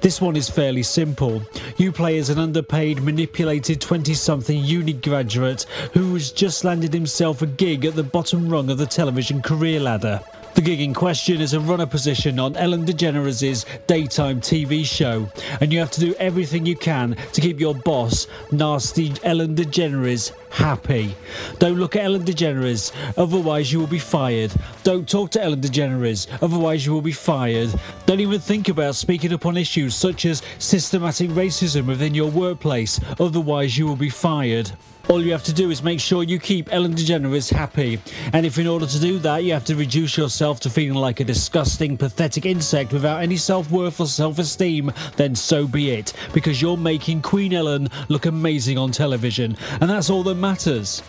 This 0.01 0.21
one 0.21 0.37
is 0.37 0.49
fairly 0.49 0.85
simple. 0.85 1.43
You 1.77 1.91
play 1.91 2.19
as 2.19 2.31
an 2.31 2.39
underpaid, 2.39 3.03
manipulated 3.03 3.81
20 3.81 4.15
something 4.15 4.63
uni 4.63 4.93
graduate 4.93 5.65
who 5.93 6.15
has 6.15 6.31
just 6.31 6.63
landed 6.63 6.95
himself 6.95 7.43
a 7.43 7.47
gig 7.47 7.85
at 7.85 7.97
the 7.97 8.05
bottom 8.05 8.49
rung 8.49 8.71
of 8.71 8.79
the 8.79 8.87
television 8.87 9.43
career 9.43 9.81
ladder. 9.81 10.21
The 10.55 10.63
gig 10.63 10.81
in 10.81 10.95
question 10.95 11.41
is 11.41 11.53
a 11.53 11.59
runner 11.59 11.85
position 11.85 12.39
on 12.39 12.57
Ellen 12.57 12.87
DeGeneres' 12.87 13.65
daytime 13.89 14.41
TV 14.41 14.85
show, 14.85 15.29
and 15.61 15.73
you 15.73 15.81
have 15.81 15.91
to 15.91 16.01
do 16.01 16.15
everything 16.15 16.65
you 16.65 16.77
can 16.77 17.17
to 17.33 17.41
keep 17.41 17.59
your 17.59 17.75
boss, 17.75 18.29
nasty 18.53 19.13
Ellen 19.25 19.57
DeGeneres, 19.57 20.31
happy. 20.51 21.17
Don't 21.59 21.77
look 21.77 21.97
at 21.97 22.05
Ellen 22.05 22.23
DeGeneres, 22.23 22.93
otherwise 23.17 23.73
you 23.73 23.81
will 23.81 23.89
be 23.89 23.99
fired. 23.99 24.55
Don't 24.85 25.09
talk 25.09 25.33
to 25.33 25.43
Ellen 25.43 25.61
DeGeneres, 25.61 26.29
otherwise 26.41 26.87
you 26.87 26.93
will 26.93 27.03
be 27.03 27.11
fired. 27.11 27.75
Don't 28.07 28.21
even 28.21 28.39
think 28.39 28.69
about 28.69 28.95
speaking 28.95 29.33
up 29.33 29.47
on 29.47 29.57
issues 29.57 29.97
such 29.97 30.25
as 30.25 30.41
systematic 30.61 31.31
racism 31.31 31.87
within 31.87 32.15
your 32.15 32.31
workplace, 32.31 33.01
otherwise 33.19 33.77
you 33.77 33.89
will 33.89 33.97
be 33.97 34.09
fired. 34.09 34.71
All 35.09 35.23
you 35.23 35.33
have 35.33 35.45
to 35.45 35.53
do 35.53 35.71
is 35.71 35.83
make 35.83 36.01
sure 36.01 36.23
you 36.23 36.39
keep 36.39 36.73
Ellen 36.73 36.95
DeGeneres 36.95 37.53
happy. 37.53 38.01
And 38.33 38.47
if 38.47 38.59
in 38.59 38.67
order 38.67 38.87
to 38.87 38.99
do 38.99 39.19
that 39.19 39.45
you 39.45 39.53
have 39.53 39.65
to 39.67 39.77
reduce 39.77 40.17
yourself 40.17 40.61
to 40.61 40.71
feeling 40.71 40.95
like 40.95 41.21
a 41.21 41.25
disgusting, 41.25 41.99
pathetic 41.99 42.47
insect 42.47 42.93
without 42.93 43.23
any 43.23 43.37
self 43.37 43.71
worth 43.71 44.01
or 44.01 44.07
self 44.07 44.39
esteem, 44.39 44.91
then 45.17 45.35
so 45.35 45.67
be 45.67 45.91
it. 45.91 46.15
Because 46.33 46.63
you're 46.63 46.79
making 46.79 47.21
Queen 47.21 47.53
Ellen 47.53 47.89
look 48.09 48.25
amazing 48.25 48.79
on 48.79 48.93
television. 48.93 49.57
And 49.81 49.91
that's 49.91 50.09
all 50.09 50.23
that 50.23 50.37
matters. 50.37 51.03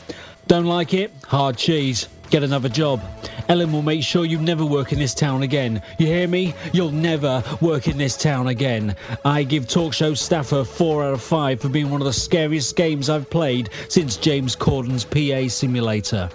Don't 0.48 0.66
like 0.66 0.94
it? 0.94 1.12
Hard 1.28 1.58
cheese. 1.58 2.08
Get 2.30 2.44
another 2.44 2.70
job. 2.70 3.02
Ellen 3.48 3.72
will 3.72 3.82
make 3.82 4.04
sure 4.04 4.26
you 4.26 4.40
never 4.40 4.66
work 4.66 4.92
in 4.92 5.00
this 5.00 5.14
town 5.14 5.44
again. 5.44 5.82
You 6.00 6.08
hear 6.08 6.28
me? 6.28 6.54
You'll 6.74 6.92
never 6.92 7.44
work 7.62 7.88
in 7.88 7.98
this 7.98 8.18
town 8.18 8.48
again. 8.48 8.96
I 9.24 9.44
give 9.44 9.68
talk 9.68 9.94
show 9.94 10.14
staffer 10.14 10.64
4 10.64 11.04
out 11.06 11.14
of 11.14 11.22
5 11.22 11.62
for 11.62 11.70
being 11.70 11.92
one 11.92 12.02
of 12.02 12.06
the 12.06 12.14
scariest 12.14 12.76
games 12.76 13.10
I've 13.10 13.30
played 13.30 13.70
since 13.88 14.18
James 14.18 14.56
Corden's 14.56 15.06
PA 15.06 15.48
simulator. 15.48 16.30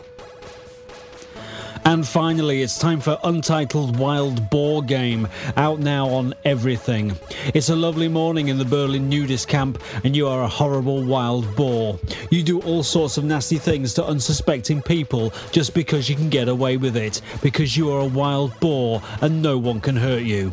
And 1.85 2.07
finally, 2.07 2.63
it's 2.63 2.79
time 2.79 3.01
for 3.01 3.19
Untitled 3.25 3.99
Wild 3.99 4.51
Boar 4.51 4.83
Game, 4.83 5.27
out 5.57 5.81
now 5.81 6.09
on 6.09 6.35
everything. 6.45 7.17
It's 7.55 7.69
a 7.69 7.77
lovely 7.77 8.09
morning 8.09 8.49
in 8.49 8.59
the 8.59 8.65
Berlin 8.65 9.09
nudist 9.09 9.49
camp, 9.49 9.83
and 10.05 10.15
you 10.15 10.29
are 10.29 10.43
a 10.43 10.49
horrible 10.49 11.03
wild 11.03 11.57
boar. 11.57 11.99
You 12.31 12.43
do 12.43 12.61
all 12.63 12.83
sorts 12.83 13.17
of 13.17 13.25
nasty 13.25 13.59
things 13.59 13.95
to 13.95 14.05
unsuspecting 14.05 14.83
people 14.83 15.33
just 15.53 15.75
because 15.75 16.09
you 16.09 16.17
can 16.17 16.29
get 16.29 16.49
away 16.49 16.77
with 16.77 16.97
it, 16.97 17.23
because 17.43 17.77
you 17.77 17.91
are 17.91 18.01
a 18.01 18.07
wild 18.07 18.59
boar 18.61 19.03
and 19.21 19.43
no 19.43 19.59
one 19.59 19.81
can 19.81 19.97
hurt 19.97 20.23
you. 20.23 20.53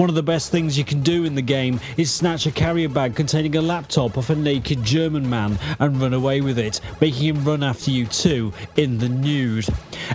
One 0.00 0.08
of 0.08 0.14
the 0.14 0.22
best 0.22 0.50
things 0.50 0.78
you 0.78 0.84
can 0.84 1.02
do 1.02 1.26
in 1.26 1.34
the 1.34 1.42
game 1.42 1.78
is 1.98 2.10
snatch 2.10 2.46
a 2.46 2.50
carrier 2.50 2.88
bag 2.88 3.14
containing 3.14 3.54
a 3.56 3.60
laptop 3.60 4.16
off 4.16 4.30
a 4.30 4.34
naked 4.34 4.82
German 4.82 5.28
man 5.28 5.58
and 5.78 6.00
run 6.00 6.14
away 6.14 6.40
with 6.40 6.58
it, 6.58 6.80
making 7.02 7.36
him 7.36 7.44
run 7.44 7.62
after 7.62 7.90
you 7.90 8.06
too 8.06 8.50
in 8.76 8.96
the 8.96 9.10
nude. 9.10 9.68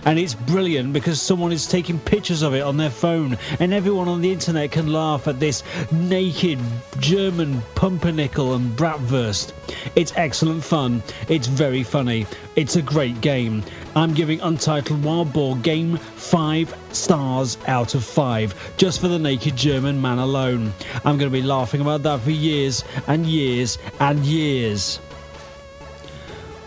And 0.04 0.18
it's 0.18 0.34
brilliant 0.34 0.92
because 0.92 1.22
someone 1.22 1.52
is 1.52 1.68
taking 1.68 2.00
pictures 2.00 2.42
of 2.42 2.52
it 2.52 2.62
on 2.62 2.76
their 2.76 2.90
phone, 2.90 3.38
and 3.60 3.72
everyone 3.72 4.08
on 4.08 4.22
the 4.22 4.32
internet 4.32 4.72
can 4.72 4.92
laugh 4.92 5.28
at 5.28 5.38
this 5.38 5.62
naked 5.92 6.58
German 6.98 7.62
pumpernickel 7.76 8.54
and 8.54 8.76
bratwurst. 8.76 9.52
It's 9.94 10.12
excellent 10.16 10.64
fun, 10.64 11.00
it's 11.28 11.46
very 11.46 11.84
funny, 11.84 12.26
it's 12.56 12.74
a 12.74 12.82
great 12.82 13.20
game. 13.20 13.62
I'm 13.96 14.12
giving 14.12 14.42
Untitled 14.42 15.02
Wild 15.02 15.32
Boar 15.32 15.56
Game 15.56 15.96
5 15.96 16.78
stars 16.92 17.56
out 17.66 17.94
of 17.94 18.04
5, 18.04 18.74
just 18.76 19.00
for 19.00 19.08
the 19.08 19.18
naked 19.18 19.56
German 19.56 19.98
man 19.98 20.18
alone. 20.18 20.74
I'm 20.96 21.16
going 21.16 21.30
to 21.30 21.30
be 21.30 21.40
laughing 21.40 21.80
about 21.80 22.02
that 22.02 22.20
for 22.20 22.30
years 22.30 22.84
and 23.06 23.24
years 23.24 23.78
and 23.98 24.22
years. 24.22 25.00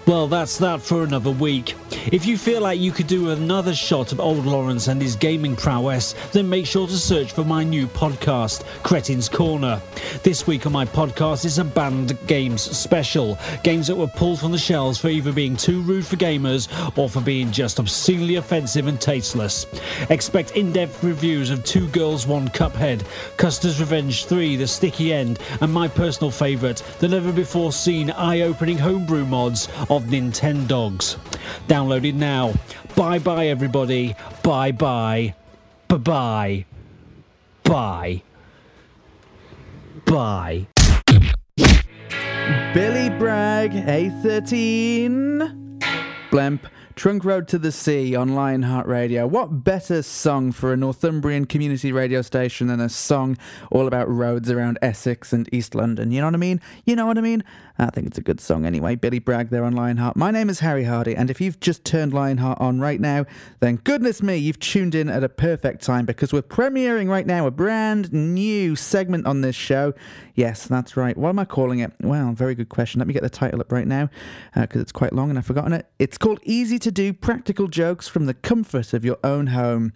Well, 0.09 0.27
that's 0.27 0.57
that 0.57 0.81
for 0.81 1.03
another 1.03 1.29
week. 1.29 1.75
If 2.11 2.25
you 2.25 2.35
feel 2.35 2.61
like 2.61 2.79
you 2.79 2.91
could 2.91 3.05
do 3.05 3.29
another 3.29 3.75
shot 3.75 4.11
of 4.11 4.19
old 4.19 4.43
Lawrence 4.43 4.87
and 4.87 4.99
his 4.99 5.15
gaming 5.15 5.55
prowess, 5.55 6.15
then 6.31 6.49
make 6.49 6.65
sure 6.65 6.87
to 6.87 6.97
search 6.97 7.31
for 7.31 7.43
my 7.43 7.63
new 7.63 7.85
podcast, 7.85 8.63
Cretin's 8.81 9.29
Corner. 9.29 9.79
This 10.23 10.47
week 10.47 10.65
on 10.65 10.71
my 10.71 10.85
podcast 10.85 11.45
is 11.45 11.59
a 11.59 11.63
banned 11.63 12.17
games 12.25 12.63
special. 12.63 13.37
Games 13.63 13.85
that 13.85 13.95
were 13.95 14.07
pulled 14.07 14.39
from 14.39 14.51
the 14.51 14.57
shelves 14.57 14.97
for 14.97 15.09
either 15.09 15.31
being 15.31 15.55
too 15.55 15.83
rude 15.83 16.07
for 16.07 16.15
gamers 16.15 16.67
or 16.97 17.07
for 17.07 17.21
being 17.21 17.51
just 17.51 17.79
obscenely 17.79 18.37
offensive 18.37 18.87
and 18.87 18.99
tasteless. 18.99 19.67
Expect 20.09 20.55
in 20.55 20.71
depth 20.71 21.03
reviews 21.03 21.51
of 21.51 21.63
Two 21.63 21.87
Girls, 21.89 22.25
One 22.25 22.47
Cuphead, 22.49 23.05
Custer's 23.37 23.79
Revenge 23.79 24.25
3, 24.25 24.55
The 24.55 24.65
Sticky 24.65 25.13
End, 25.13 25.37
and 25.61 25.71
my 25.71 25.87
personal 25.87 26.31
favourite, 26.31 26.81
the 26.97 27.07
never 27.07 27.31
before 27.31 27.71
seen 27.71 28.09
eye 28.09 28.41
opening 28.41 28.79
homebrew 28.79 29.25
mods 29.25 29.67
of 29.91 29.98
Nintendogs. 30.03 31.17
Download 31.67 32.05
it 32.05 32.15
now. 32.15 32.53
Bye 32.95 33.19
bye, 33.19 33.47
everybody. 33.47 34.15
Bye 34.43 34.71
bye. 34.71 35.35
Bye 35.87 35.97
bye. 35.97 36.65
Bye. 37.63 38.23
Bye. 40.05 40.67
Billy 42.73 43.09
Bragg, 43.09 43.71
A13. 43.71 45.81
Blemp, 46.31 46.67
Trunk 46.99 47.23
Road 47.23 47.47
to 47.47 47.57
the 47.57 47.71
Sea 47.71 48.13
on 48.13 48.35
Lionheart 48.35 48.85
Radio. 48.85 49.25
What 49.25 49.63
better 49.63 50.01
song 50.01 50.51
for 50.51 50.73
a 50.73 50.75
Northumbrian 50.75 51.45
community 51.45 51.93
radio 51.93 52.21
station 52.21 52.67
than 52.67 52.81
a 52.81 52.89
song 52.89 53.37
all 53.71 53.87
about 53.87 54.09
roads 54.09 54.51
around 54.51 54.77
Essex 54.81 55.31
and 55.31 55.47
East 55.53 55.73
London? 55.73 56.11
You 56.11 56.19
know 56.19 56.27
what 56.27 56.33
I 56.33 56.39
mean? 56.39 56.59
You 56.83 56.97
know 56.97 57.05
what 57.05 57.17
I 57.17 57.21
mean? 57.21 57.45
I 57.77 57.89
think 57.89 58.07
it's 58.07 58.17
a 58.17 58.21
good 58.21 58.41
song 58.41 58.65
anyway. 58.65 58.95
Billy 58.95 59.19
Bragg 59.19 59.49
there 59.49 59.63
on 59.63 59.73
Lionheart. 59.73 60.17
My 60.17 60.29
name 60.29 60.49
is 60.49 60.59
Harry 60.59 60.83
Hardy, 60.83 61.15
and 61.15 61.29
if 61.29 61.39
you've 61.39 61.61
just 61.61 61.85
turned 61.85 62.13
Lionheart 62.13 62.59
on 62.59 62.81
right 62.81 62.99
now, 62.99 63.25
then 63.61 63.77
goodness 63.77 64.21
me, 64.21 64.35
you've 64.35 64.59
tuned 64.59 64.93
in 64.93 65.07
at 65.07 65.23
a 65.23 65.29
perfect 65.29 65.81
time 65.81 66.05
because 66.05 66.33
we're 66.33 66.41
premiering 66.41 67.07
right 67.07 67.25
now 67.25 67.47
a 67.47 67.51
brand 67.51 68.11
new 68.11 68.75
segment 68.75 69.25
on 69.25 69.39
this 69.39 69.55
show. 69.55 69.93
Yes, 70.39 70.67
that's 70.67 70.95
right. 70.95 71.17
What 71.17 71.27
am 71.27 71.39
I 71.39 71.43
calling 71.43 71.79
it? 71.79 71.91
Well, 71.99 72.31
very 72.31 72.55
good 72.55 72.69
question. 72.69 72.99
Let 72.99 73.09
me 73.09 73.13
get 73.13 73.23
the 73.23 73.29
title 73.29 73.59
up 73.59 73.73
right 73.73 73.85
now 73.85 74.09
because 74.55 74.79
uh, 74.79 74.83
it's 74.83 74.93
quite 74.93 75.11
long 75.11 75.29
and 75.29 75.37
I've 75.37 75.45
forgotten 75.45 75.73
it. 75.73 75.85
It's 75.99 76.17
called 76.17 76.39
Easy 76.43 76.79
to 76.79 76.91
Do 76.91 77.11
Practical 77.11 77.67
Jokes 77.67 78.07
from 78.07 78.25
the 78.25 78.33
Comfort 78.33 78.93
of 78.93 79.03
Your 79.03 79.17
Own 79.21 79.47
Home. 79.47 79.91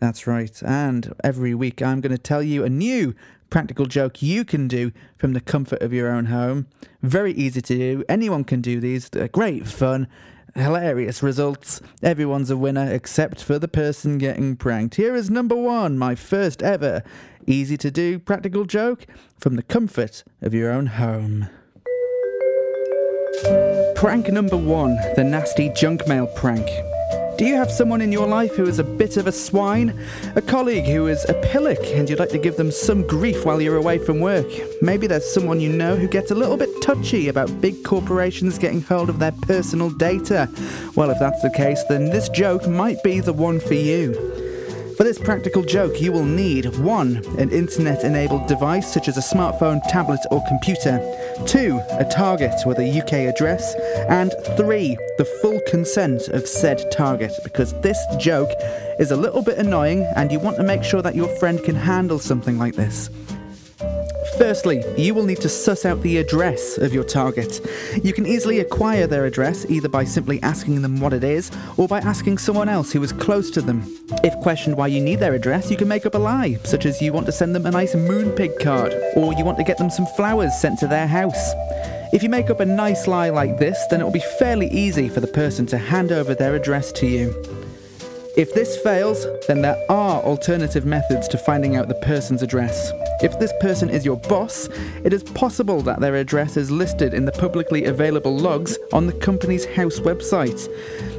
That's 0.00 0.26
right. 0.26 0.60
And 0.64 1.14
every 1.22 1.54
week 1.54 1.80
I'm 1.80 2.00
going 2.00 2.10
to 2.10 2.18
tell 2.18 2.42
you 2.42 2.64
a 2.64 2.68
new 2.68 3.14
practical 3.50 3.86
joke 3.86 4.20
you 4.20 4.44
can 4.44 4.66
do 4.66 4.90
from 5.16 5.32
the 5.32 5.40
comfort 5.40 5.80
of 5.80 5.92
your 5.92 6.10
own 6.10 6.24
home. 6.24 6.66
Very 7.00 7.32
easy 7.32 7.62
to 7.62 7.76
do. 7.76 8.04
Anyone 8.08 8.42
can 8.42 8.60
do 8.60 8.80
these. 8.80 9.08
They're 9.08 9.28
great 9.28 9.68
fun. 9.68 10.08
Hilarious 10.56 11.22
results. 11.22 11.80
Everyone's 12.02 12.50
a 12.50 12.56
winner 12.56 12.92
except 12.92 13.44
for 13.44 13.60
the 13.60 13.68
person 13.68 14.18
getting 14.18 14.56
pranked. 14.56 14.96
Here 14.96 15.14
is 15.14 15.30
number 15.30 15.54
one, 15.56 15.98
my 15.98 16.16
first 16.16 16.64
ever 16.64 17.04
easy 17.46 17.76
to 17.78 17.90
do 17.90 18.18
practical 18.18 18.64
joke 18.64 19.06
from 19.38 19.56
the 19.56 19.62
comfort 19.62 20.24
of 20.42 20.54
your 20.54 20.70
own 20.70 20.86
home. 20.86 21.48
Prank 23.94 24.28
number 24.28 24.56
one 24.56 24.96
the 25.16 25.24
nasty 25.24 25.70
junk 25.70 26.06
mail 26.06 26.26
prank. 26.26 26.68
Do 27.36 27.44
you 27.44 27.56
have 27.56 27.70
someone 27.70 28.00
in 28.00 28.12
your 28.12 28.28
life 28.28 28.54
who 28.54 28.64
is 28.64 28.78
a 28.78 28.84
bit 28.84 29.16
of 29.16 29.26
a 29.26 29.32
swine? 29.32 30.00
A 30.36 30.40
colleague 30.40 30.84
who 30.84 31.08
is 31.08 31.28
a 31.28 31.34
pillock 31.34 31.80
and 31.86 32.08
you'd 32.08 32.20
like 32.20 32.28
to 32.28 32.38
give 32.38 32.56
them 32.56 32.70
some 32.70 33.04
grief 33.04 33.44
while 33.44 33.60
you're 33.60 33.76
away 33.76 33.98
from 33.98 34.20
work? 34.20 34.46
Maybe 34.80 35.08
there's 35.08 35.28
someone 35.28 35.58
you 35.58 35.68
know 35.68 35.96
who 35.96 36.06
gets 36.06 36.30
a 36.30 36.34
little 36.36 36.56
bit 36.56 36.70
touchy 36.80 37.26
about 37.26 37.60
big 37.60 37.82
corporations 37.82 38.56
getting 38.56 38.82
hold 38.82 39.08
of 39.08 39.18
their 39.18 39.32
personal 39.32 39.90
data. 39.90 40.48
Well, 40.94 41.10
if 41.10 41.18
that's 41.18 41.42
the 41.42 41.50
case, 41.50 41.82
then 41.88 42.04
this 42.10 42.28
joke 42.28 42.68
might 42.68 43.02
be 43.02 43.18
the 43.18 43.32
one 43.32 43.58
for 43.58 43.74
you. 43.74 44.43
For 44.96 45.02
this 45.02 45.18
practical 45.18 45.62
joke, 45.62 46.00
you 46.00 46.12
will 46.12 46.24
need 46.24 46.66
1. 46.66 47.38
An 47.38 47.50
internet 47.50 48.04
enabled 48.04 48.46
device 48.46 48.92
such 48.92 49.08
as 49.08 49.16
a 49.16 49.20
smartphone, 49.20 49.80
tablet, 49.88 50.20
or 50.30 50.40
computer, 50.46 51.00
2. 51.46 51.80
A 51.98 52.04
target 52.04 52.54
with 52.64 52.78
a 52.78 53.00
UK 53.00 53.28
address, 53.28 53.74
and 54.08 54.32
3. 54.56 54.96
The 55.18 55.24
full 55.42 55.60
consent 55.66 56.28
of 56.28 56.46
said 56.46 56.92
target, 56.92 57.32
because 57.42 57.72
this 57.80 57.98
joke 58.20 58.50
is 59.00 59.10
a 59.10 59.16
little 59.16 59.42
bit 59.42 59.58
annoying 59.58 60.08
and 60.14 60.30
you 60.30 60.38
want 60.38 60.58
to 60.58 60.62
make 60.62 60.84
sure 60.84 61.02
that 61.02 61.16
your 61.16 61.28
friend 61.38 61.60
can 61.64 61.74
handle 61.74 62.20
something 62.20 62.56
like 62.56 62.76
this. 62.76 63.10
Firstly, 64.38 64.82
you 64.96 65.14
will 65.14 65.24
need 65.24 65.40
to 65.42 65.48
suss 65.48 65.84
out 65.84 66.02
the 66.02 66.18
address 66.18 66.76
of 66.78 66.92
your 66.92 67.04
target. 67.04 67.60
You 68.02 68.12
can 68.12 68.26
easily 68.26 68.58
acquire 68.58 69.06
their 69.06 69.26
address 69.26 69.64
either 69.70 69.88
by 69.88 70.04
simply 70.04 70.42
asking 70.42 70.82
them 70.82 70.98
what 70.98 71.12
it 71.12 71.22
is 71.22 71.52
or 71.76 71.86
by 71.86 72.00
asking 72.00 72.38
someone 72.38 72.68
else 72.68 72.90
who 72.90 73.02
is 73.04 73.12
close 73.12 73.48
to 73.52 73.60
them. 73.60 73.84
If 74.24 74.34
questioned 74.40 74.76
why 74.76 74.88
you 74.88 75.00
need 75.00 75.20
their 75.20 75.34
address, 75.34 75.70
you 75.70 75.76
can 75.76 75.86
make 75.86 76.04
up 76.04 76.16
a 76.16 76.18
lie, 76.18 76.58
such 76.64 76.84
as 76.84 77.00
you 77.00 77.12
want 77.12 77.26
to 77.26 77.32
send 77.32 77.54
them 77.54 77.66
a 77.66 77.70
nice 77.70 77.94
moonpig 77.94 78.60
card 78.60 78.92
or 79.14 79.32
you 79.34 79.44
want 79.44 79.58
to 79.58 79.64
get 79.64 79.78
them 79.78 79.90
some 79.90 80.06
flowers 80.06 80.54
sent 80.60 80.80
to 80.80 80.88
their 80.88 81.06
house. 81.06 81.52
If 82.12 82.22
you 82.22 82.28
make 82.28 82.50
up 82.50 82.60
a 82.60 82.66
nice 82.66 83.06
lie 83.06 83.30
like 83.30 83.58
this, 83.58 83.78
then 83.88 84.00
it 84.00 84.04
will 84.04 84.10
be 84.10 84.22
fairly 84.38 84.68
easy 84.68 85.08
for 85.08 85.20
the 85.20 85.28
person 85.28 85.64
to 85.66 85.78
hand 85.78 86.10
over 86.10 86.34
their 86.34 86.56
address 86.56 86.90
to 86.92 87.06
you. 87.06 87.63
If 88.36 88.52
this 88.52 88.76
fails, 88.78 89.28
then 89.46 89.62
there 89.62 89.80
are 89.88 90.20
alternative 90.22 90.84
methods 90.84 91.28
to 91.28 91.38
finding 91.38 91.76
out 91.76 91.86
the 91.86 91.94
person's 91.94 92.42
address. 92.42 92.90
If 93.22 93.38
this 93.38 93.52
person 93.60 93.88
is 93.88 94.04
your 94.04 94.16
boss, 94.16 94.68
it 95.04 95.12
is 95.12 95.22
possible 95.22 95.82
that 95.82 96.00
their 96.00 96.16
address 96.16 96.56
is 96.56 96.68
listed 96.68 97.14
in 97.14 97.26
the 97.26 97.32
publicly 97.32 97.84
available 97.84 98.36
logs 98.36 98.76
on 98.92 99.06
the 99.06 99.12
Companies 99.12 99.66
House 99.66 100.00
website. 100.00 100.68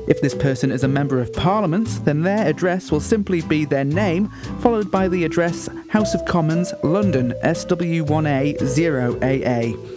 If 0.09 0.19
this 0.19 0.35
person 0.35 0.71
is 0.71 0.83
a 0.83 0.89
member 0.89 1.21
of 1.21 1.31
parliament, 1.31 1.87
then 2.03 2.21
their 2.21 2.45
address 2.45 2.91
will 2.91 2.99
simply 2.99 3.41
be 3.41 3.63
their 3.63 3.85
name, 3.85 4.27
followed 4.59 4.91
by 4.91 5.07
the 5.07 5.23
address 5.23 5.69
House 5.87 6.15
of 6.15 6.25
Commons, 6.25 6.73
London, 6.83 7.33
SW1A0AA. 7.45 9.94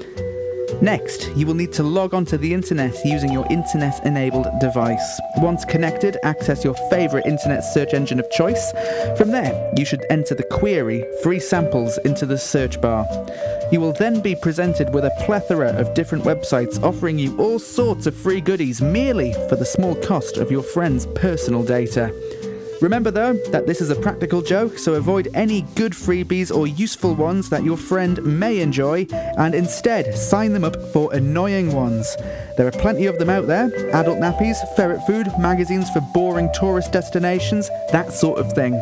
Next, 0.81 1.29
you 1.37 1.47
will 1.47 1.55
need 1.55 1.73
to 1.75 1.83
log 1.83 2.15
onto 2.15 2.37
the 2.37 2.55
internet 2.55 2.95
using 3.05 3.33
your 3.33 3.47
internet 3.51 4.05
enabled 4.07 4.47
device. 4.61 5.21
Once 5.39 5.65
connected, 5.65 6.17
access 6.23 6.65
your 6.65 6.75
favourite 6.91 7.27
internet 7.27 7.65
search 7.65 7.95
engine 7.95 8.21
of 8.21 8.31
choice. 8.31 8.73
From 9.17 9.31
there, 9.31 9.73
you 9.77 9.85
should 9.85 10.05
enter 10.11 10.35
the 10.35 10.45
query 10.45 11.05
free 11.23 11.41
samples 11.41 11.99
into 12.05 12.27
the 12.27 12.39
search 12.39 12.81
bar. 12.81 13.07
You 13.73 13.81
will 13.81 13.93
then 13.93 14.21
be 14.21 14.35
presented 14.35 14.95
with 14.95 15.05
a 15.05 15.23
plethora 15.27 15.71
of 15.71 15.95
different 15.95 16.25
websites 16.25 16.83
offering 16.83 17.19
you 17.19 17.37
all 17.39 17.59
sorts 17.59 18.07
of 18.07 18.17
free 18.17 18.41
goodies 18.41 18.81
merely 18.81 19.33
for 19.49 19.57
the 19.57 19.67
small 19.67 19.95
cost 19.97 20.37
of 20.37 20.51
your 20.51 20.63
friend's 20.63 21.07
personal 21.07 21.63
data. 21.63 22.15
Remember 22.81 23.11
though 23.11 23.33
that 23.51 23.67
this 23.67 23.81
is 23.81 23.91
a 23.91 23.97
practical 23.97 24.41
joke, 24.41 24.79
so 24.79 24.95
avoid 24.95 25.29
any 25.35 25.63
good 25.75 25.93
freebies 25.93 26.55
or 26.55 26.69
useful 26.69 27.13
ones 27.15 27.51
that 27.51 27.65
your 27.65 27.77
friend 27.77 28.23
may 28.25 28.61
enjoy 28.61 29.05
and 29.37 29.53
instead 29.53 30.15
sign 30.15 30.53
them 30.53 30.65
up 30.65 30.81
for 30.93 31.13
annoying 31.13 31.73
ones. 31.73 32.17
There 32.57 32.69
are 32.69 32.73
plenty 32.73 33.07
of 33.07 33.19
them 33.19 33.31
out 33.31 33.49
there 33.49 33.67
adult 33.93 34.19
nappies, 34.19 34.57
ferret 34.77 35.05
food, 35.07 35.27
magazines 35.41 35.91
for 35.91 36.01
boring 36.15 36.51
tourist 36.55 36.93
destinations, 36.93 37.69
that 37.91 38.13
sort 38.13 38.39
of 38.39 38.53
thing. 38.53 38.81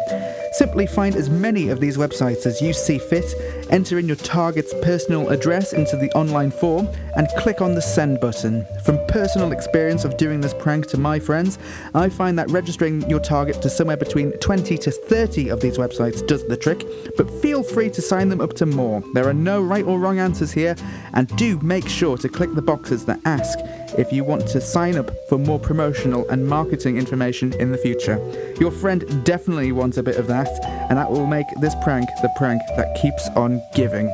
Simply 0.52 0.86
find 0.86 1.16
as 1.16 1.30
many 1.30 1.70
of 1.70 1.80
these 1.80 1.96
websites 1.96 2.44
as 2.44 2.60
you 2.60 2.74
see 2.74 2.98
fit, 2.98 3.55
enter 3.70 3.98
in 3.98 4.06
your 4.06 4.16
target's 4.16 4.74
personal 4.82 5.30
address 5.30 5.72
into 5.72 5.96
the 5.96 6.10
online 6.12 6.50
form, 6.50 6.88
and 7.16 7.28
click 7.38 7.60
on 7.60 7.74
the 7.74 7.82
send 7.82 8.20
button. 8.20 8.66
From 8.84 9.04
personal 9.06 9.52
experience 9.52 10.04
of 10.04 10.16
doing 10.16 10.40
this 10.40 10.54
prank 10.54 10.86
to 10.88 10.98
my 10.98 11.18
friends, 11.18 11.58
I 11.94 12.08
find 12.08 12.38
that 12.38 12.50
registering 12.50 13.08
your 13.08 13.20
target 13.20 13.62
to 13.62 13.70
somewhere 13.70 13.96
between 13.96 14.32
20 14.32 14.78
to 14.78 14.90
30 14.90 15.48
of 15.48 15.60
these 15.60 15.78
websites 15.78 16.26
does 16.26 16.46
the 16.46 16.56
trick, 16.56 16.84
but 17.16 17.30
feel 17.42 17.62
free 17.62 17.90
to 17.90 18.02
sign 18.02 18.28
them 18.28 18.40
up 18.40 18.54
to 18.54 18.66
more. 18.66 19.02
There 19.14 19.28
are 19.28 19.34
no 19.34 19.62
right 19.62 19.84
or 19.84 19.98
wrong 19.98 20.18
answers 20.18 20.52
here, 20.52 20.76
and 21.14 21.28
do 21.36 21.58
make 21.60 21.88
sure 21.88 22.16
to 22.18 22.28
click 22.28 22.54
the 22.54 22.62
boxes 22.62 23.04
that 23.06 23.20
ask 23.24 23.58
if 23.98 24.12
you 24.12 24.24
want 24.24 24.46
to 24.48 24.60
sign 24.60 24.96
up 24.96 25.10
for 25.28 25.38
more 25.38 25.58
promotional 25.58 26.28
and 26.28 26.46
marketing 26.46 26.98
information 26.98 27.52
in 27.54 27.72
the 27.72 27.78
future. 27.78 28.18
Your 28.60 28.70
friend 28.70 29.24
definitely 29.24 29.72
wants 29.72 29.96
a 29.96 30.02
bit 30.02 30.16
of 30.16 30.26
that, 30.26 30.48
and 30.90 30.98
that 30.98 31.10
will 31.10 31.26
make 31.26 31.46
this 31.60 31.74
prank 31.82 32.08
the 32.22 32.30
prank 32.36 32.60
that 32.76 32.94
keeps 33.00 33.28
on 33.30 33.55
giving. 33.74 34.08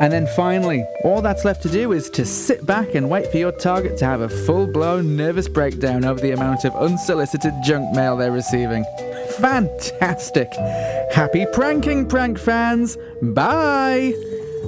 And 0.00 0.10
then 0.10 0.26
finally, 0.28 0.84
all 1.04 1.20
that's 1.20 1.44
left 1.44 1.62
to 1.62 1.68
do 1.68 1.92
is 1.92 2.08
to 2.10 2.24
sit 2.24 2.64
back 2.64 2.94
and 2.94 3.10
wait 3.10 3.30
for 3.30 3.36
your 3.36 3.52
target 3.52 3.98
to 3.98 4.06
have 4.06 4.22
a 4.22 4.28
full 4.30 4.66
blown 4.66 5.14
nervous 5.14 5.46
breakdown 5.46 6.06
over 6.06 6.20
the 6.20 6.30
amount 6.30 6.64
of 6.64 6.74
unsolicited 6.74 7.52
junk 7.62 7.94
mail 7.94 8.16
they're 8.16 8.32
receiving. 8.32 8.84
Fantastic! 9.38 10.52
Happy 11.12 11.44
pranking, 11.52 12.08
prank 12.08 12.38
fans! 12.38 12.96
Bye! 13.20 14.14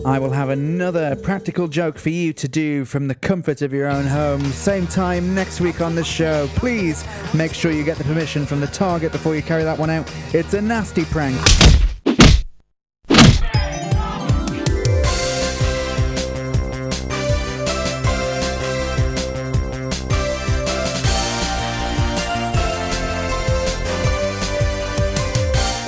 I 0.04 0.18
will 0.18 0.30
have 0.30 0.48
another 0.48 1.14
practical 1.16 1.68
joke 1.68 1.96
for 1.96 2.10
you 2.10 2.32
to 2.34 2.48
do 2.48 2.84
from 2.84 3.08
the 3.08 3.14
comfort 3.14 3.62
of 3.62 3.72
your 3.72 3.88
own 3.88 4.04
home. 4.04 4.44
Same 4.46 4.86
time 4.86 5.34
next 5.34 5.60
week 5.60 5.80
on 5.80 5.94
the 5.94 6.04
show. 6.04 6.48
Please 6.56 7.04
make 7.32 7.54
sure 7.54 7.70
you 7.70 7.84
get 7.84 7.98
the 7.98 8.04
permission 8.04 8.44
from 8.44 8.60
the 8.60 8.66
target 8.66 9.12
before 9.12 9.36
you 9.36 9.42
carry 9.42 9.62
that 9.62 9.78
one 9.78 9.90
out. 9.90 10.10
It's 10.34 10.54
a 10.54 10.60
nasty 10.60 11.04
prank. 11.04 11.38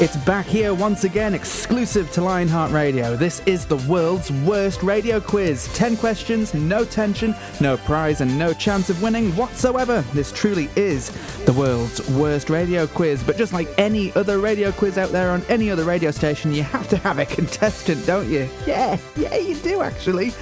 It's 0.04 0.18
back 0.18 0.44
here 0.44 0.74
once 0.74 1.04
again, 1.04 1.32
exclusive 1.32 2.12
to 2.12 2.20
Lionheart 2.20 2.72
Radio. 2.72 3.16
This 3.16 3.40
is 3.46 3.64
the 3.64 3.78
world's 3.88 4.30
worst 4.30 4.82
radio 4.82 5.18
quiz. 5.18 5.66
10 5.72 5.96
questions, 5.96 6.52
no 6.52 6.84
tension, 6.84 7.34
no 7.58 7.78
prize, 7.78 8.20
and 8.20 8.38
no 8.38 8.52
chance 8.52 8.90
of 8.90 9.00
winning 9.00 9.34
whatsoever. 9.34 10.02
This 10.12 10.30
truly 10.30 10.68
is 10.76 11.08
the 11.46 11.54
world's 11.54 12.06
worst 12.10 12.50
radio 12.50 12.86
quiz. 12.86 13.24
But 13.24 13.38
just 13.38 13.54
like 13.54 13.66
any 13.78 14.12
other 14.12 14.40
radio 14.40 14.72
quiz 14.72 14.98
out 14.98 15.08
there 15.08 15.30
on 15.30 15.42
any 15.48 15.70
other 15.70 15.84
radio 15.84 16.10
station, 16.10 16.52
you 16.52 16.64
have 16.64 16.86
to 16.90 16.98
have 16.98 17.18
a 17.18 17.24
contestant, 17.24 18.04
don't 18.04 18.28
you? 18.28 18.46
Yeah, 18.66 18.98
yeah, 19.16 19.36
you 19.36 19.54
do 19.54 19.80
actually. 19.80 20.34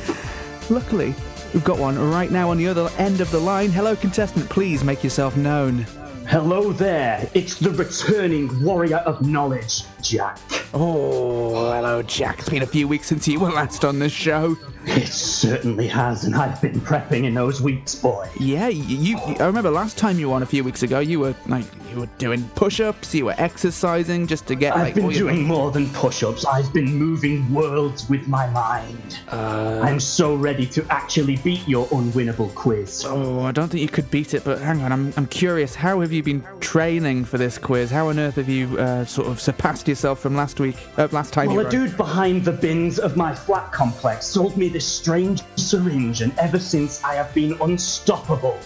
Luckily, 0.70 1.14
we've 1.54 1.62
got 1.62 1.78
one 1.78 1.96
right 2.10 2.32
now 2.32 2.50
on 2.50 2.56
the 2.56 2.66
other 2.66 2.90
end 2.98 3.20
of 3.20 3.30
the 3.30 3.38
line. 3.38 3.70
Hello, 3.70 3.94
contestant, 3.94 4.50
please 4.50 4.82
make 4.82 5.04
yourself 5.04 5.36
known. 5.36 5.86
Hello 6.28 6.72
there, 6.72 7.28
it's 7.34 7.56
the 7.56 7.70
returning 7.70 8.62
warrior 8.62 8.98
of 8.98 9.26
knowledge, 9.26 9.82
Jack. 10.02 10.38
Oh, 10.74 11.72
hello, 11.72 12.02
Jack. 12.02 12.40
It's 12.40 12.48
been 12.48 12.62
a 12.62 12.66
few 12.66 12.88
weeks 12.88 13.06
since 13.06 13.28
you 13.28 13.38
were 13.40 13.50
last 13.50 13.84
on 13.84 13.98
this 13.98 14.12
show. 14.12 14.56
It 14.84 15.06
certainly 15.06 15.86
has, 15.86 16.24
and 16.24 16.34
I've 16.34 16.60
been 16.60 16.80
prepping 16.80 17.24
in 17.24 17.34
those 17.34 17.62
weeks, 17.62 17.94
boy. 17.94 18.28
Yeah, 18.40 18.66
you, 18.66 18.82
you. 18.82 19.16
I 19.38 19.44
remember 19.46 19.70
last 19.70 19.96
time 19.96 20.18
you 20.18 20.30
were 20.30 20.34
on 20.34 20.42
a 20.42 20.46
few 20.46 20.64
weeks 20.64 20.82
ago. 20.82 20.98
You 20.98 21.20
were 21.20 21.34
like, 21.46 21.64
you 21.92 22.00
were 22.00 22.08
doing 22.18 22.42
push-ups. 22.56 23.14
You 23.14 23.26
were 23.26 23.34
exercising 23.38 24.26
just 24.26 24.48
to 24.48 24.56
get 24.56 24.74
I've 24.74 24.82
like. 24.82 24.94
been 24.96 25.04
all 25.04 25.12
your- 25.12 25.30
doing 25.30 25.44
more 25.44 25.70
than 25.70 25.88
push 25.90 26.24
ups, 26.24 26.44
I've 26.44 26.72
been 26.72 26.92
moving 26.96 27.52
worlds 27.54 28.08
with 28.08 28.26
my 28.26 28.48
mind. 28.50 29.20
Uh. 29.28 29.80
I'm 29.84 30.00
so 30.00 30.34
ready 30.34 30.66
to 30.66 30.84
actually 30.90 31.36
beat 31.36 31.66
your 31.68 31.86
unwinnable 31.88 32.52
quiz. 32.56 33.04
Oh, 33.06 33.42
I 33.42 33.52
don't 33.52 33.68
think 33.68 33.82
you 33.82 33.88
could 33.88 34.10
beat 34.10 34.34
it. 34.34 34.42
But 34.42 34.58
hang 34.60 34.82
on, 34.82 34.90
I'm, 34.90 35.12
I'm 35.16 35.26
curious. 35.28 35.76
How 35.76 36.00
have 36.00 36.10
you 36.12 36.24
been 36.24 36.42
training 36.58 37.24
for 37.24 37.38
this 37.38 37.56
quiz? 37.56 37.90
How 37.92 38.08
on 38.08 38.18
earth 38.18 38.34
have 38.34 38.48
you 38.48 38.76
uh, 38.78 39.04
sort 39.04 39.28
of 39.28 39.40
surpassed 39.40 39.86
yourself 39.92 40.20
from 40.20 40.34
last 40.34 40.58
week? 40.58 40.76
Uh, 40.96 41.06
last 41.12 41.32
time 41.32 41.48
Well, 41.54 41.66
a 41.66 41.70
dude 41.70 41.96
behind 41.96 42.44
the 42.44 42.52
bins 42.52 42.98
of 42.98 43.16
my 43.16 43.34
flat 43.34 43.72
complex 43.72 44.26
sold 44.26 44.56
me 44.56 44.68
this 44.68 44.86
strange 44.86 45.42
syringe, 45.56 46.22
and 46.22 46.36
ever 46.38 46.58
since 46.58 47.04
I 47.04 47.14
have 47.14 47.32
been 47.34 47.60
unstoppable. 47.60 48.58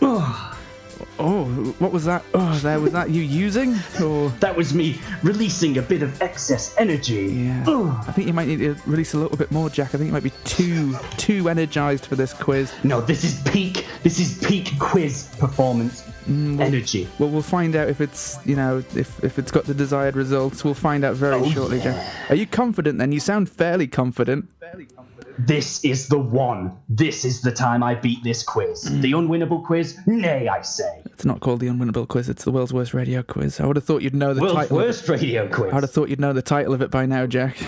Oh, 0.00 0.56
oh 1.18 1.44
what 1.78 1.90
was 1.92 2.04
that? 2.04 2.22
Oh, 2.34 2.54
there 2.60 2.78
was 2.78 2.92
that 2.92 3.10
you 3.10 3.22
using? 3.22 3.74
Or 4.02 4.28
That 4.40 4.56
was 4.56 4.72
me 4.72 5.00
releasing 5.22 5.78
a 5.78 5.82
bit 5.82 6.02
of 6.02 6.22
excess 6.22 6.74
energy. 6.78 7.44
yeah. 7.46 7.64
Ugh. 7.66 8.04
I 8.06 8.12
think 8.12 8.28
you 8.28 8.32
might 8.32 8.48
need 8.48 8.60
to 8.60 8.76
release 8.86 9.14
a 9.14 9.18
little 9.18 9.36
bit 9.36 9.50
more, 9.50 9.68
Jack. 9.70 9.88
I 9.94 9.98
think 9.98 10.06
you 10.06 10.12
might 10.12 10.22
be 10.22 10.32
too 10.44 10.96
too 11.16 11.48
energized 11.48 12.06
for 12.06 12.14
this 12.14 12.32
quiz. 12.32 12.72
No, 12.84 13.00
this 13.00 13.24
is 13.24 13.40
peak. 13.50 13.86
This 14.02 14.20
is 14.20 14.38
peak 14.46 14.78
quiz 14.78 15.28
performance 15.38 16.09
Mm, 16.30 16.60
energy. 16.60 17.08
Well, 17.18 17.28
we'll 17.28 17.42
find 17.42 17.74
out 17.74 17.88
if 17.88 18.00
it's 18.00 18.38
you 18.44 18.54
know 18.54 18.78
if 18.94 19.22
if 19.24 19.38
it's 19.38 19.50
got 19.50 19.64
the 19.64 19.74
desired 19.74 20.14
results. 20.14 20.62
We'll 20.64 20.74
find 20.74 21.04
out 21.04 21.16
very 21.16 21.34
Oh, 21.40 21.50
shortly, 21.50 21.80
Jack. 21.80 22.30
Are 22.30 22.36
you 22.36 22.46
confident? 22.46 22.98
Then 22.98 23.10
you 23.12 23.18
sound 23.20 23.48
fairly 23.50 23.88
confident. 23.88 24.48
This 25.38 25.82
is 25.84 26.08
the 26.08 26.18
one. 26.18 26.76
This 26.88 27.24
is 27.24 27.40
the 27.40 27.50
time 27.50 27.82
I 27.82 27.94
beat 27.94 28.22
this 28.22 28.42
quiz. 28.42 28.84
Mm. 28.84 29.00
The 29.00 29.12
unwinnable 29.12 29.64
quiz? 29.64 29.98
Nay, 30.06 30.48
I 30.48 30.60
say. 30.60 30.99
It's 31.20 31.26
not 31.26 31.40
called 31.40 31.60
the 31.60 31.66
unwinnable 31.66 32.08
quiz. 32.08 32.30
It's 32.30 32.44
the 32.44 32.50
world's 32.50 32.72
worst 32.72 32.94
radio 32.94 33.22
quiz. 33.22 33.60
I 33.60 33.66
would 33.66 33.76
have 33.76 33.84
thought 33.84 34.00
you'd 34.00 34.14
know 34.14 34.32
the 34.32 34.40
World's 34.40 34.54
title. 34.54 34.78
of 34.78 34.84
it. 34.84 34.86
worst 34.86 35.06
radio 35.06 35.46
quiz. 35.48 35.70
I 35.70 35.74
would 35.74 35.84
have 35.84 35.90
thought 35.90 36.08
you'd 36.08 36.18
know 36.18 36.32
the 36.32 36.40
title 36.40 36.72
of 36.72 36.80
it 36.80 36.90
by 36.90 37.04
now, 37.04 37.26
Jack. 37.26 37.58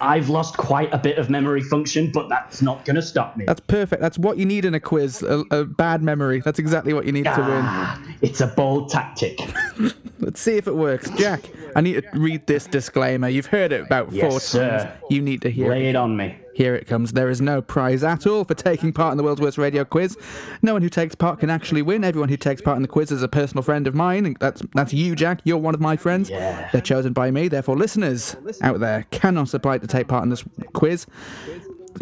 I've 0.00 0.28
lost 0.28 0.56
quite 0.56 0.88
a 0.94 0.98
bit 0.98 1.18
of 1.18 1.28
memory 1.28 1.62
function, 1.62 2.12
but 2.12 2.28
that's 2.28 2.62
not 2.62 2.84
going 2.84 2.94
to 2.94 3.02
stop 3.02 3.36
me. 3.36 3.44
That's 3.44 3.58
perfect. 3.58 4.00
That's 4.00 4.20
what 4.20 4.38
you 4.38 4.46
need 4.46 4.64
in 4.64 4.74
a 4.74 4.78
quiz. 4.78 5.20
A, 5.24 5.42
a 5.50 5.64
bad 5.64 6.00
memory. 6.00 6.42
That's 6.44 6.60
exactly 6.60 6.92
what 6.94 7.06
you 7.06 7.10
need 7.10 7.24
to 7.24 7.30
win. 7.40 7.64
Ah, 7.64 8.00
it's 8.22 8.40
a 8.40 8.46
bold 8.46 8.88
tactic. 8.88 9.40
Let's 10.30 10.42
see 10.42 10.56
if 10.56 10.68
it 10.68 10.76
works, 10.76 11.10
Jack. 11.18 11.42
I 11.74 11.80
need 11.80 11.94
to 12.04 12.04
read 12.16 12.46
this 12.46 12.68
disclaimer. 12.68 13.28
You've 13.28 13.46
heard 13.46 13.72
it 13.72 13.80
about 13.80 14.12
Yes, 14.12 14.30
four 14.30 14.38
sir. 14.38 14.78
times. 14.78 15.02
You 15.10 15.20
need 15.22 15.42
to 15.42 15.50
hear 15.50 15.68
Lay 15.70 15.86
it. 15.86 15.90
it 15.90 15.96
on 15.96 16.16
me. 16.16 16.36
Here 16.54 16.72
it 16.76 16.86
comes. 16.86 17.14
There 17.14 17.28
is 17.28 17.40
no 17.40 17.60
prize 17.60 18.04
at 18.04 18.28
all 18.28 18.44
for 18.44 18.54
taking 18.54 18.92
part 18.92 19.10
in 19.10 19.16
the 19.18 19.24
world's 19.24 19.40
worst 19.40 19.58
radio 19.58 19.84
quiz. 19.84 20.16
No 20.62 20.72
one 20.72 20.82
who 20.82 20.88
takes 20.88 21.16
part 21.16 21.40
can 21.40 21.50
actually 21.50 21.82
win. 21.82 22.04
Everyone 22.04 22.28
who 22.28 22.36
takes 22.36 22.62
part 22.62 22.76
in 22.76 22.82
the 22.82 22.86
quiz 22.88 23.10
is 23.10 23.24
a 23.24 23.28
personal 23.28 23.64
friend 23.64 23.88
of 23.88 23.94
mine. 23.96 24.24
and 24.24 24.36
That's 24.38 24.62
that's 24.72 24.92
you, 24.92 25.16
Jack. 25.16 25.40
You're 25.42 25.58
one 25.58 25.74
of 25.74 25.80
my 25.80 25.96
friends. 25.96 26.30
Yeah. 26.30 26.68
They're 26.70 26.80
chosen 26.80 27.12
by 27.12 27.32
me. 27.32 27.48
Therefore, 27.48 27.76
listeners 27.76 28.36
out 28.62 28.78
there 28.78 29.06
cannot 29.10 29.52
apply 29.52 29.78
to 29.78 29.88
take 29.88 30.06
part 30.06 30.22
in 30.22 30.30
this 30.30 30.44
quiz. 30.74 31.06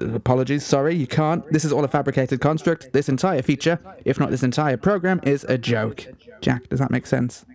Apologies, 0.01 0.67
sorry, 0.67 0.95
you 0.95 1.07
can't. 1.07 1.51
This 1.51 1.64
is 1.64 1.73
all 1.73 1.83
a 1.83 1.88
fabricated 1.88 2.43
construct. 2.43 2.93
This 2.93 3.09
entire 3.09 3.41
feature, 3.41 3.79
if 4.05 4.21
not 4.21 4.31
this 4.31 4.43
entire 4.43 4.77
program, 4.77 5.19
is 5.23 5.45
a 5.45 5.57
joke. 5.57 6.05
Jack, 6.43 6.69
does 6.69 6.79
that 6.79 6.91
make 6.91 7.07
sense? 7.07 7.47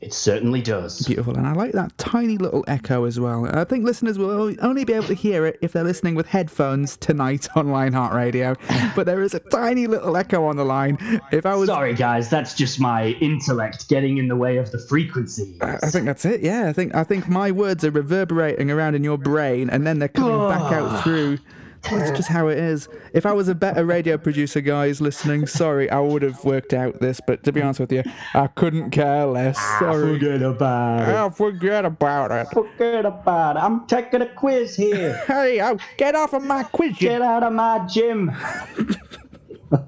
It 0.00 0.14
certainly 0.14 0.62
does. 0.62 1.06
Beautiful, 1.06 1.36
and 1.36 1.46
I 1.46 1.52
like 1.52 1.72
that 1.72 1.96
tiny 1.98 2.38
little 2.38 2.64
echo 2.66 3.04
as 3.04 3.20
well. 3.20 3.46
I 3.46 3.64
think 3.64 3.84
listeners 3.84 4.18
will 4.18 4.54
only 4.62 4.84
be 4.84 4.94
able 4.94 5.08
to 5.08 5.14
hear 5.14 5.44
it 5.44 5.58
if 5.60 5.72
they're 5.72 5.84
listening 5.84 6.14
with 6.14 6.26
headphones 6.26 6.96
tonight 6.96 7.48
on 7.54 7.70
Lionheart 7.70 8.14
Radio. 8.14 8.56
But 8.96 9.06
there 9.06 9.22
is 9.22 9.34
a 9.34 9.40
tiny 9.40 9.86
little 9.86 10.16
echo 10.16 10.44
on 10.46 10.56
the 10.56 10.64
line. 10.64 10.98
If 11.30 11.46
I 11.46 11.54
was, 11.54 11.68
Sorry, 11.68 11.94
guys, 11.94 12.28
that's 12.28 12.54
just 12.54 12.80
my 12.80 13.08
intellect 13.20 13.88
getting 13.88 14.18
in 14.18 14.26
the 14.26 14.36
way 14.36 14.56
of 14.56 14.72
the 14.72 14.78
frequencies. 14.78 15.56
I 15.60 15.76
think 15.90 16.06
that's 16.06 16.24
it. 16.24 16.40
Yeah, 16.40 16.68
I 16.68 16.72
think 16.72 16.94
I 16.94 17.04
think 17.04 17.28
my 17.28 17.50
words 17.52 17.84
are 17.84 17.90
reverberating 17.90 18.70
around 18.70 18.94
in 18.94 19.04
your 19.04 19.18
brain, 19.18 19.70
and 19.70 19.86
then 19.86 19.98
they're 19.98 20.08
coming 20.08 20.48
back 20.48 20.72
out 20.72 21.04
through. 21.04 21.38
That's 21.82 22.10
just 22.10 22.28
how 22.28 22.48
it 22.48 22.58
is. 22.58 22.88
If 23.14 23.24
I 23.26 23.32
was 23.32 23.48
a 23.48 23.54
better 23.54 23.84
radio 23.84 24.18
producer, 24.18 24.60
guys 24.60 25.00
listening, 25.00 25.46
sorry, 25.46 25.90
I 25.90 25.98
would 26.00 26.22
have 26.22 26.44
worked 26.44 26.72
out 26.74 27.00
this. 27.00 27.20
But 27.26 27.42
to 27.44 27.52
be 27.52 27.62
honest 27.62 27.80
with 27.80 27.92
you, 27.92 28.02
I 28.34 28.48
couldn't 28.48 28.90
care 28.90 29.24
less. 29.26 29.56
Ah, 29.58 29.76
sorry. 29.80 30.12
Forget 30.14 30.42
about 30.42 31.08
it. 31.08 31.12
Oh, 31.14 31.30
forget 31.30 31.84
about 31.84 32.30
it. 32.32 32.48
Forget 32.52 33.06
about 33.06 33.56
it. 33.56 33.60
I'm 33.60 33.86
taking 33.86 34.20
a 34.22 34.26
quiz 34.26 34.76
here. 34.76 35.20
Hey, 35.30 35.60
oh, 35.62 35.78
get 35.96 36.14
off 36.14 36.32
of 36.34 36.42
my 36.44 36.64
quiz. 36.64 36.96
Get 36.98 37.22
out 37.22 37.42
of 37.42 37.52
my 37.52 37.86
gym. 37.86 38.30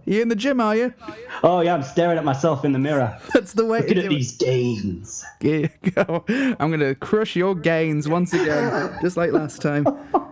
you 0.04 0.22
in 0.22 0.28
the 0.28 0.36
gym, 0.36 0.60
are 0.60 0.74
you? 0.76 0.94
Oh, 1.42 1.60
yeah, 1.60 1.74
I'm 1.74 1.82
staring 1.82 2.16
at 2.16 2.24
myself 2.24 2.64
in 2.64 2.72
the 2.72 2.78
mirror. 2.78 3.18
That's 3.34 3.52
the 3.52 3.66
way 3.66 3.80
Looking 3.80 3.98
at 3.98 4.04
it. 4.06 4.08
these 4.10 4.36
gains. 4.36 5.24
Yeah, 5.40 5.66
go. 5.94 6.24
I'm 6.28 6.70
going 6.70 6.80
to 6.80 6.94
crush 6.94 7.34
your 7.36 7.54
gains 7.54 8.08
once 8.08 8.32
again, 8.32 8.96
just 9.02 9.16
like 9.16 9.32
last 9.32 9.60
time. 9.60 9.86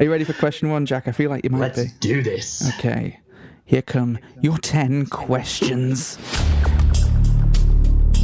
Are 0.00 0.04
you 0.04 0.10
ready 0.10 0.24
for 0.24 0.32
question 0.32 0.70
one, 0.70 0.86
Jack? 0.86 1.08
I 1.08 1.12
feel 1.12 1.28
like 1.28 1.44
you 1.44 1.50
might 1.50 1.74
be. 1.74 1.82
Let's 1.82 1.92
do 1.98 2.22
this. 2.22 2.66
Okay, 2.78 3.20
here 3.66 3.82
come 3.82 4.18
your 4.40 4.56
10 4.56 5.04
questions. 5.08 6.16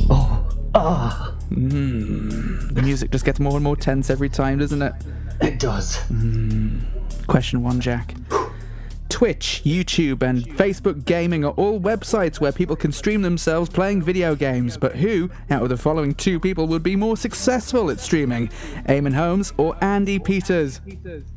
Oh, 0.09 0.49
ah, 0.75 1.35
The 1.51 2.81
music 2.83 3.11
just 3.11 3.27
gets 3.27 3.39
more 3.39 3.57
and 3.57 3.63
more 3.63 3.77
tense 3.77 4.09
every 4.09 4.31
time, 4.31 4.59
doesn't 4.59 4.81
it? 4.81 4.95
it 5.43 5.59
does. 5.59 5.99
Question 7.27 7.63
one, 7.63 7.79
Jack. 7.79 8.15
Twitch, 9.09 9.63
YouTube, 9.65 10.23
and 10.23 10.47
Facebook 10.57 11.05
Gaming 11.05 11.45
are 11.45 11.53
all 11.53 11.81
websites 11.81 12.41
where 12.41 12.53
people 12.53 12.77
can 12.77 12.93
stream 12.93 13.23
themselves 13.23 13.71
playing 13.71 14.03
video 14.03 14.35
games. 14.35 14.77
But 14.77 14.97
who, 14.97 15.31
out 15.51 15.63
of 15.63 15.69
the 15.69 15.77
following 15.77 16.15
two 16.15 16.39
people, 16.39 16.67
would 16.69 16.83
be 16.83 16.97
more 16.97 17.17
successful 17.17 17.91
at 17.91 18.01
streaming? 18.01 18.49
Eamonn 18.89 19.15
Holmes 19.15 19.53
or 19.57 19.77
Andy 19.83 20.19
Peters? 20.19 20.81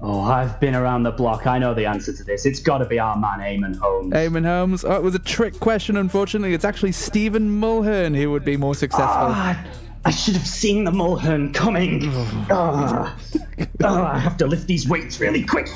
Oh, 0.02 0.22
I've 0.22 0.60
been 0.60 0.76
around 0.76 1.04
the 1.04 1.12
block. 1.12 1.48
I 1.48 1.58
know 1.58 1.74
the 1.74 1.86
answer 1.86 2.14
to 2.14 2.24
this. 2.24 2.46
It's 2.46 2.60
got 2.60 2.80
to 2.80 2.86
be 2.86 3.00
our 3.00 3.18
man, 3.18 3.40
Eamonn 3.40 3.78
Holmes. 3.78 4.14
Eamonn 4.14 4.46
Holmes. 4.46 4.84
Oh, 4.84 4.96
it 4.96 5.04
was 5.04 5.16
a 5.16 5.20
trick 5.20 5.60
question, 5.60 5.98
unfortunately. 5.98 6.54
It's 6.54 6.66
actually 6.66 6.92
Stephen 6.92 7.62
Mulhern 7.62 8.16
who 8.16 8.32
would 8.32 8.46
be 8.46 8.58
more 8.58 8.76
successful. 8.76 9.08
Ah, 9.08 9.66
I 10.06 10.12
should 10.12 10.36
have 10.36 10.48
seen 10.48 10.84
the 10.86 10.92
Mulhern 10.92 11.54
coming. 11.54 12.10
Ah. 12.52 13.16
Ah, 13.84 14.14
I 14.14 14.20
have 14.20 14.36
to 14.38 14.48
lift 14.48 14.68
these 14.68 14.90
weights 14.90 15.20
really 15.20 15.44
quick. 15.44 15.70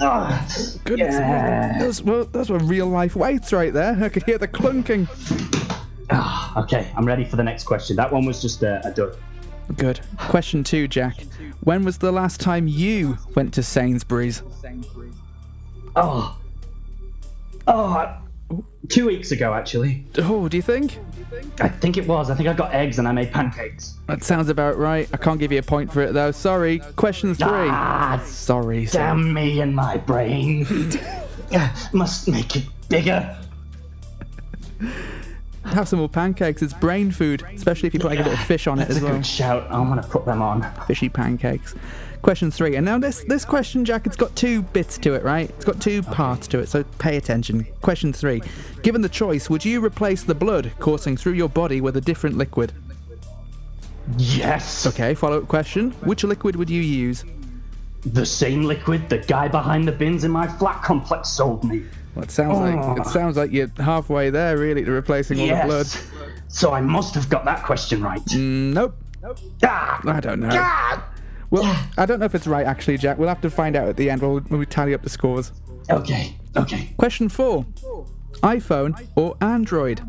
Ah. 0.00 0.46
Goodness 0.84 1.14
me. 1.14 1.20
Yeah. 1.20 1.78
Those, 1.78 2.02
were, 2.02 2.24
those 2.24 2.48
were 2.50 2.58
real 2.58 2.86
life 2.86 3.16
weights 3.16 3.52
right 3.52 3.72
there. 3.72 3.96
I 4.02 4.08
could 4.08 4.22
hear 4.22 4.38
the 4.38 4.48
clunking. 4.48 5.06
Ah, 6.10 6.62
okay, 6.62 6.90
I'm 6.96 7.04
ready 7.04 7.24
for 7.24 7.36
the 7.36 7.44
next 7.44 7.64
question. 7.64 7.96
That 7.96 8.10
one 8.10 8.24
was 8.24 8.40
just 8.40 8.62
a, 8.62 8.80
a 8.86 8.92
duck. 8.92 9.16
Good. 9.76 10.00
Question 10.16 10.64
two, 10.64 10.88
Jack. 10.88 11.18
When 11.60 11.84
was 11.84 11.98
the 11.98 12.10
last 12.10 12.40
time 12.40 12.66
you 12.66 13.18
went 13.34 13.52
to 13.54 13.62
Sainsbury's? 13.62 14.42
Oh. 15.94 16.38
Oh, 17.66 18.16
two 18.88 19.06
weeks 19.06 19.32
ago, 19.32 19.52
actually. 19.52 20.06
Oh, 20.16 20.48
do 20.48 20.56
you 20.56 20.62
think? 20.62 20.98
I 21.60 21.68
think 21.68 21.96
it 21.96 22.06
was. 22.06 22.30
I 22.30 22.34
think 22.34 22.48
I 22.48 22.52
got 22.52 22.72
eggs 22.74 22.98
and 22.98 23.06
I 23.08 23.12
made 23.12 23.32
pancakes. 23.32 23.98
That 24.06 24.22
sounds 24.22 24.48
about 24.48 24.78
right. 24.78 25.08
I 25.12 25.16
can't 25.16 25.38
give 25.38 25.52
you 25.52 25.58
a 25.58 25.62
point 25.62 25.92
for 25.92 26.02
it 26.02 26.12
though. 26.14 26.30
Sorry. 26.30 26.80
Question 26.96 27.34
three. 27.34 27.46
Ah, 27.48 28.22
Sorry. 28.24 28.86
sorry. 28.86 29.04
damn 29.04 29.32
me 29.32 29.60
and 29.60 29.74
my 29.74 29.96
brain. 29.96 30.66
Must 31.92 32.28
make 32.28 32.56
it 32.56 32.64
bigger. 32.88 33.36
Have 35.72 35.88
some 35.88 35.98
more 35.98 36.08
pancakes. 36.08 36.62
It's 36.62 36.72
brain 36.72 37.10
food, 37.10 37.44
especially 37.54 37.86
if 37.86 37.94
you 37.94 38.00
put 38.00 38.10
like 38.10 38.18
a 38.20 38.24
bit 38.24 38.32
of 38.32 38.40
fish 38.40 38.66
on 38.66 38.78
it 38.78 38.88
That's 38.88 38.96
as 38.96 39.02
a 39.02 39.06
well. 39.06 39.14
good 39.16 39.26
shout. 39.26 39.66
I'm 39.70 39.88
gonna 39.88 40.02
put 40.02 40.24
them 40.24 40.42
on. 40.42 40.66
Fishy 40.86 41.08
pancakes. 41.08 41.74
Question 42.22 42.50
three. 42.50 42.74
And 42.76 42.84
now 42.84 42.98
this 42.98 43.22
this 43.24 43.44
question, 43.44 43.84
Jack, 43.84 44.06
it's 44.06 44.16
got 44.16 44.34
two 44.34 44.62
bits 44.62 44.98
to 44.98 45.14
it, 45.14 45.22
right? 45.22 45.48
It's 45.50 45.64
got 45.64 45.80
two 45.80 46.02
parts 46.02 46.48
to 46.48 46.58
it, 46.58 46.68
so 46.68 46.82
pay 46.98 47.16
attention. 47.16 47.64
Question 47.80 48.12
three. 48.12 48.42
Given 48.82 49.02
the 49.02 49.08
choice, 49.08 49.48
would 49.48 49.64
you 49.64 49.84
replace 49.84 50.24
the 50.24 50.34
blood 50.34 50.72
coursing 50.80 51.16
through 51.16 51.34
your 51.34 51.48
body 51.48 51.80
with 51.80 51.96
a 51.96 52.00
different 52.00 52.36
liquid? 52.36 52.72
Yes. 54.16 54.86
Okay, 54.86 55.14
follow 55.14 55.38
up 55.38 55.48
question. 55.48 55.90
Which 56.02 56.24
liquid 56.24 56.56
would 56.56 56.70
you 56.70 56.80
use? 56.80 57.24
The 58.06 58.24
same 58.24 58.62
liquid 58.62 59.08
the 59.08 59.18
guy 59.18 59.48
behind 59.48 59.86
the 59.86 59.92
bins 59.92 60.24
in 60.24 60.30
my 60.30 60.46
flat 60.46 60.82
complex 60.82 61.28
sold 61.28 61.62
me. 61.64 61.84
Well, 62.18 62.24
it 62.24 62.30
sounds 62.32 62.58
like 62.58 62.98
it 62.98 63.06
sounds 63.06 63.36
like 63.36 63.52
you're 63.52 63.70
halfway 63.78 64.28
there, 64.30 64.58
really, 64.58 64.84
to 64.84 64.90
replacing 64.90 65.38
all 65.40 65.46
the 65.46 65.64
blood. 65.66 65.86
Yes. 65.86 66.10
So 66.48 66.72
I 66.72 66.80
must 66.80 67.14
have 67.14 67.28
got 67.28 67.44
that 67.44 67.62
question 67.62 68.02
right. 68.02 68.24
Mm, 68.26 68.72
nope, 68.72 68.96
Ah, 69.62 70.00
I 70.04 70.18
don't 70.18 70.40
know. 70.40 70.48
ah. 70.50 71.08
Well, 71.50 71.78
I 71.96 72.06
don't 72.06 72.18
know 72.18 72.26
if 72.26 72.34
it's 72.34 72.46
right 72.48 72.66
actually, 72.66 72.98
Jack. 72.98 73.18
We'll 73.18 73.28
have 73.28 73.40
to 73.42 73.50
find 73.50 73.76
out 73.76 73.86
at 73.88 73.96
the 73.96 74.10
end 74.10 74.20
when 74.22 74.32
we- 74.32 74.40
when 74.40 74.58
we 74.60 74.66
tally 74.66 74.94
up 74.94 75.02
the 75.02 75.08
scores. 75.10 75.52
Okay. 75.88 76.36
Okay. 76.56 76.92
Question 76.96 77.28
four: 77.28 77.64
iPhone 78.42 79.00
or 79.14 79.36
Android? 79.40 80.00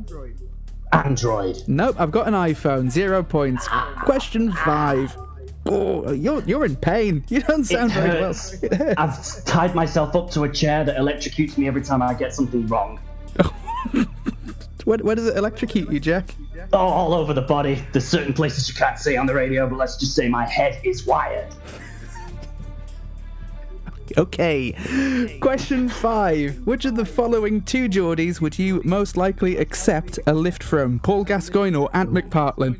Android. 0.91 1.57
Nope, 1.67 1.95
I've 1.99 2.11
got 2.11 2.27
an 2.27 2.33
iPhone. 2.33 2.89
Zero 2.89 3.21
points. 3.21 3.67
Question 4.03 4.51
five. 4.51 5.15
Oh, 5.65 6.11
you're 6.11 6.41
you're 6.43 6.65
in 6.65 6.75
pain. 6.75 7.23
You 7.29 7.41
don't 7.41 7.63
sound 7.63 7.91
very 7.91 8.09
well. 8.09 8.23
hurts. 8.27 8.63
It 8.63 8.73
hurts. 8.73 8.95
I've 8.97 9.45
tied 9.45 9.75
myself 9.75 10.15
up 10.15 10.31
to 10.31 10.43
a 10.43 10.49
chair 10.49 10.83
that 10.85 10.97
electrocutes 10.97 11.57
me 11.57 11.67
every 11.67 11.81
time 11.81 12.01
I 12.01 12.13
get 12.13 12.33
something 12.33 12.65
wrong. 12.67 12.99
Where, 14.85 14.97
where 14.99 15.13
does 15.15 15.27
it 15.27 15.37
electrocute 15.37 15.91
you, 15.91 15.99
Jack? 15.99 16.33
Oh, 16.73 16.77
all 16.79 17.13
over 17.13 17.31
the 17.33 17.41
body. 17.43 17.83
There's 17.91 18.07
certain 18.07 18.33
places 18.33 18.67
you 18.69 18.73
can't 18.73 18.97
say 18.97 19.17
on 19.17 19.27
the 19.27 19.35
radio, 19.35 19.67
but 19.67 19.77
let's 19.77 19.97
just 19.97 20.15
say 20.15 20.27
my 20.29 20.47
head 20.47 20.79
is 20.83 21.05
wired. 21.05 21.53
Okay. 24.17 25.37
Question 25.39 25.87
five. 25.87 26.65
Which 26.65 26.85
of 26.85 26.95
the 26.95 27.05
following 27.05 27.61
two 27.61 27.87
Geordies 27.87 28.41
would 28.41 28.57
you 28.57 28.81
most 28.83 29.15
likely 29.17 29.57
accept 29.57 30.17
a 30.25 30.33
lift 30.33 30.63
from? 30.63 30.97
Paul 30.99 31.23
Gascoigne 31.23 31.75
or 31.77 31.89
Ant 31.95 32.11
McPartlin? 32.11 32.79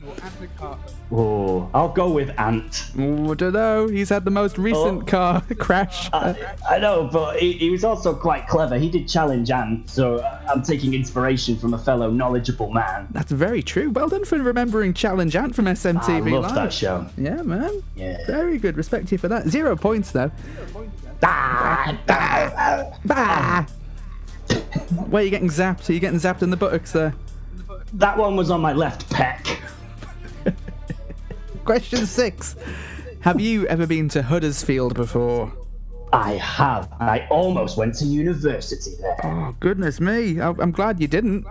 Oh, 1.11 1.67
I'll 1.73 1.89
go 1.89 2.11
with 2.11 2.29
Ant. 2.39 2.91
Oh, 2.99 3.31
I 3.31 3.33
don't 3.33 3.53
know. 3.53 3.87
He's 3.87 4.09
had 4.09 4.25
the 4.25 4.31
most 4.31 4.59
recent 4.59 5.01
Oh. 5.01 5.05
car 5.05 5.41
crash. 5.57 6.07
I, 6.13 6.55
I 6.69 6.77
know, 6.77 7.09
but 7.11 7.39
he, 7.39 7.53
he 7.53 7.71
was 7.71 7.83
also 7.83 8.13
quite 8.13 8.47
clever. 8.47 8.77
He 8.77 8.91
did 8.91 9.07
challenge 9.09 9.49
Ant, 9.49 9.89
so 9.89 10.23
I'm 10.47 10.61
taking 10.61 10.93
inspiration 10.93 11.57
from 11.57 11.73
a 11.73 11.79
fellow 11.79 12.11
knowledgeable 12.11 12.71
man. 12.71 13.07
That's 13.09 13.31
very 13.31 13.63
true. 13.63 13.89
Well 13.89 14.07
done 14.07 14.23
for 14.23 14.37
remembering 14.37 14.93
Challenge 14.93 15.35
Ant 15.35 15.55
from 15.55 15.65
SMTV. 15.65 15.97
I 15.97 16.21
SMTV 16.21 16.31
love 16.31 16.43
Live. 16.43 16.55
that 16.55 16.73
show. 16.73 17.07
Yeah, 17.17 17.41
man. 17.41 17.81
Yeah. 17.95 18.17
Very 18.27 18.59
good. 18.59 18.77
Respect 18.77 19.07
to 19.07 19.15
you 19.15 19.17
for 19.17 19.29
that. 19.29 19.47
Zero 19.47 19.75
points, 19.75 20.11
though. 20.11 20.31
Ah, 21.23 21.97
Bah! 23.05 23.65
Where 25.07 25.21
are 25.21 25.25
you 25.25 25.31
getting 25.31 25.49
zapped? 25.49 25.89
Are 25.89 25.93
you 25.93 25.99
getting 25.99 26.19
zapped 26.19 26.43
in 26.43 26.49
the 26.51 26.57
buttocks 26.57 26.91
there? 26.91 27.15
that 27.93 28.15
one 28.17 28.35
was 28.35 28.51
on 28.51 28.61
my 28.61 28.73
left 28.73 29.09
pec. 29.09 29.57
Question 31.69 32.07
six. 32.07 32.55
Have 33.19 33.39
you 33.39 33.67
ever 33.67 33.85
been 33.85 34.09
to 34.09 34.23
Huddersfield 34.23 34.95
before? 34.95 35.53
I 36.11 36.31
have. 36.31 36.91
I 36.99 37.27
almost 37.29 37.77
went 37.77 37.93
to 37.97 38.05
university 38.05 38.93
there. 38.99 39.17
Oh, 39.23 39.55
goodness 39.59 39.99
me. 39.99 40.41
I- 40.41 40.49
I'm 40.49 40.71
glad 40.71 40.99
you 40.99 41.07
didn't. 41.07 41.45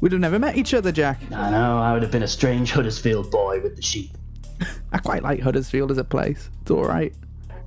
We'd 0.00 0.12
have 0.12 0.20
never 0.20 0.38
met 0.38 0.56
each 0.56 0.74
other, 0.74 0.92
Jack. 0.92 1.18
I 1.34 1.50
know, 1.50 1.78
I 1.78 1.92
would 1.92 2.02
have 2.02 2.12
been 2.12 2.22
a 2.22 2.28
strange 2.28 2.70
Huddersfield 2.70 3.32
boy 3.32 3.60
with 3.60 3.74
the 3.74 3.82
sheep. 3.82 4.12
I 4.92 4.98
quite 4.98 5.24
like 5.24 5.40
Huddersfield 5.40 5.90
as 5.90 5.98
a 5.98 6.04
place. 6.04 6.48
It's 6.62 6.70
alright. 6.70 7.12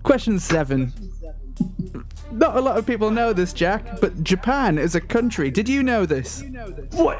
Question 0.03 0.39
seven. 0.39 0.93
Not 2.31 2.55
a 2.55 2.61
lot 2.61 2.77
of 2.77 2.85
people 2.87 3.11
know 3.11 3.33
this, 3.33 3.51
Jack, 3.51 3.99
but 3.99 4.23
Japan 4.23 4.77
is 4.77 4.95
a 4.95 5.01
country. 5.01 5.51
Did 5.51 5.67
you 5.67 5.83
know 5.83 6.05
this? 6.05 6.41
What? 6.91 7.19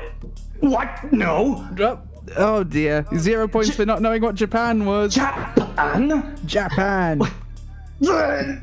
What? 0.61 1.11
No. 1.11 1.67
Oh, 1.77 1.99
oh 2.37 2.63
dear. 2.63 3.05
Zero 3.17 3.47
points 3.47 3.75
for 3.75 3.85
not 3.85 4.01
knowing 4.01 4.21
what 4.21 4.35
Japan 4.35 4.85
was. 4.85 5.13
Japan? 5.15 6.37
Japan. 6.45 7.19
that 8.01 8.61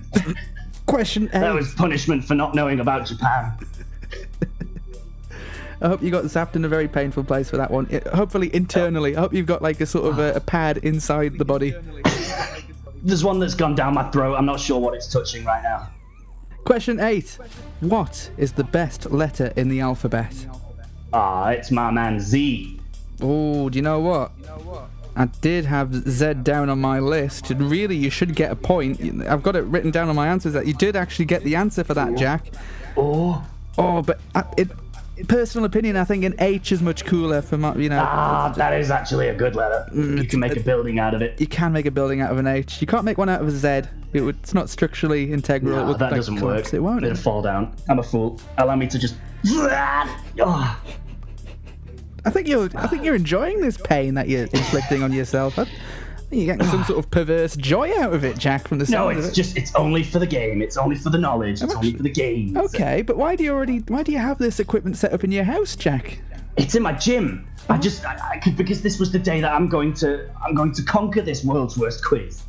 Question 0.87 1.31
eight. 1.33 1.53
was 1.55 1.73
punishment 1.75 2.25
for 2.25 2.35
not 2.35 2.55
knowing 2.55 2.81
about 2.81 3.07
Japan. 3.07 3.53
I 5.83 5.89
hope 5.89 6.03
you 6.03 6.11
got 6.11 6.25
zapped 6.25 6.57
in 6.57 6.65
a 6.65 6.69
very 6.69 6.89
painful 6.89 7.25
place 7.25 7.49
for 7.49 7.57
that 7.57 7.71
one. 7.71 7.87
It- 7.91 8.07
hopefully 8.09 8.55
internally. 8.55 9.17
I 9.17 9.21
hope 9.21 9.33
you've 9.33 9.47
got 9.47 9.63
like 9.63 9.81
a 9.81 9.87
sort 9.87 10.13
of 10.13 10.19
a, 10.19 10.35
a 10.35 10.41
pad 10.41 10.79
inside 10.79 11.39
the 11.39 11.45
body. 11.45 11.75
There's 13.03 13.25
one 13.25 13.39
that's 13.39 13.55
gone 13.55 13.75
down 13.75 13.95
my 13.95 14.11
throat. 14.11 14.35
I'm 14.37 14.45
not 14.45 14.61
sure 14.61 14.79
what 14.79 14.95
it's 14.95 15.07
touching 15.11 15.45
right 15.45 15.63
now. 15.63 15.89
Question 16.65 17.01
eight. 17.01 17.39
What 17.81 18.31
is 18.37 18.53
the 18.53 18.65
best 18.65 19.11
letter 19.11 19.53
in 19.57 19.69
the 19.71 19.81
alphabet? 19.81 20.35
Ah, 21.15 21.49
it's 21.49 21.71
my 21.71 21.91
man 21.91 22.21
Z. 22.21 22.80
Oh, 23.23 23.69
do 23.69 23.77
you 23.79 23.83
know 23.83 24.01
what? 24.01 24.33
I 25.17 25.27
did 25.27 25.65
have 25.67 25.93
Z 26.09 26.35
down 26.43 26.71
on 26.71 26.81
my 26.81 26.99
list, 27.01 27.51
and 27.51 27.71
really, 27.71 27.97
you 27.97 28.11
should 28.11 28.35
get 28.35 28.51
a 28.53 28.57
point. 28.57 29.01
I've 29.27 29.43
got 29.43 29.57
it 29.57 29.63
written 29.65 29.91
down 29.91 30.09
on 30.09 30.17
my 30.17 30.29
answers 30.29 30.53
that 30.55 30.67
you 30.67 30.75
did 30.75 30.97
actually 30.97 31.25
get 31.27 31.43
the 31.43 31.57
answer 31.57 31.83
for 31.85 31.95
that, 31.95 32.15
Jack. 32.17 32.47
Oh, 32.97 33.45
Oh, 33.79 34.03
but 34.03 34.21
I, 34.35 34.45
it, 34.59 34.69
personal 35.29 35.65
opinion, 35.65 35.97
I 35.97 36.05
think 36.05 36.25
an 36.25 36.35
H 36.39 36.71
is 36.73 36.81
much 36.83 37.05
cooler 37.07 37.41
for 37.43 37.57
my, 37.57 37.75
you 37.77 37.89
know. 37.89 38.01
ah, 38.03 38.53
that 38.57 38.79
is 38.79 38.91
actually 38.91 39.29
a 39.29 39.35
good 39.35 39.55
letter. 39.57 39.87
Mm, 39.93 40.23
you 40.23 40.29
can 40.29 40.41
make 40.41 40.57
a 40.57 40.61
building 40.61 40.99
out 40.99 41.15
of 41.15 41.23
it. 41.23 41.41
You 41.41 41.47
can 41.47 41.73
make 41.73 41.87
a 41.87 41.91
building 41.91 42.21
out 42.21 42.31
of 42.31 42.39
an 42.39 42.47
H. 42.47 42.81
You 42.81 42.87
can't 42.87 43.05
make 43.05 43.17
one 43.19 43.29
out 43.29 43.41
of 43.41 43.49
a 43.49 43.51
Z. 43.51 43.83
It 44.13 44.21
would, 44.23 44.37
it's 44.43 44.55
not 44.55 44.69
structurally 44.69 45.33
integral. 45.33 45.73
it 45.75 45.77
No, 45.83 45.87
would, 45.89 45.99
that 45.99 46.11
like, 46.13 46.17
doesn't 46.17 46.37
collapse. 46.37 46.67
work. 46.73 46.75
It 46.75 46.81
won't. 46.81 47.05
It'll 47.05 47.17
fall 47.17 47.43
down. 47.43 47.75
I'm 47.89 47.99
a 48.01 48.03
fool. 48.03 48.41
Allow 48.59 48.77
me 48.77 48.87
to 48.89 48.99
just. 48.99 49.15
Oh, 49.47 50.81
I 52.25 52.31
think 52.31 52.49
you're. 52.49 52.69
I 52.75 52.87
think 52.87 53.05
you're 53.05 53.15
enjoying 53.15 53.61
this 53.61 53.77
pain 53.77 54.15
that 54.15 54.29
you're 54.29 54.45
inflicting 54.45 55.03
on 55.03 55.13
yourself. 55.13 55.59
I 55.59 55.65
think 55.65 55.79
you're 56.31 56.57
getting 56.57 56.71
some 56.71 56.85
sort 56.85 56.99
of 56.99 57.11
perverse 57.11 57.57
joy 57.57 57.97
out 57.99 58.13
of 58.13 58.25
it, 58.25 58.39
Jack. 58.39 58.69
From 58.69 58.79
the 58.79 58.91
no, 58.91 59.11
of 59.11 59.19
it's 59.19 59.29
it. 59.29 59.35
just. 59.35 59.57
It's 59.57 59.75
only 59.75 60.03
for 60.03 60.19
the 60.19 60.27
game. 60.27 60.63
It's 60.63 60.77
only 60.77 60.97
for 60.97 61.11
the 61.11 61.19
knowledge. 61.19 61.63
It's 61.63 61.75
only 61.75 61.95
for 61.95 62.03
the 62.03 62.11
game. 62.11 62.57
Okay, 62.57 63.03
but 63.03 63.17
why 63.17 63.37
do 63.37 63.45
you 63.45 63.53
already? 63.53 63.79
Why 63.79 64.03
do 64.03 64.13
you 64.13 64.19
have 64.19 64.39
this 64.39 64.61
equipment 64.61 64.97
set 64.97 65.13
up 65.13 65.25
in 65.25 65.33
your 65.33 65.45
house, 65.45 65.77
Jack? 65.77 66.21
It's 66.57 66.75
in 66.75 66.83
my 66.83 66.93
gym. 66.93 67.47
I 67.69 67.79
just. 67.79 68.05
I, 68.05 68.19
I 68.33 68.39
could 68.39 68.57
because 68.57 68.83
this 68.83 68.99
was 68.99 69.13
the 69.13 69.19
day 69.19 69.41
that 69.41 69.53
I'm 69.53 69.69
going 69.69 69.95
to. 69.95 70.29
I'm 70.45 70.55
going 70.55 70.73
to 70.73 70.83
conquer 70.83 71.23
this 71.23 71.45
world's 71.45 71.79
worst 71.79 72.05
quiz. 72.05 72.43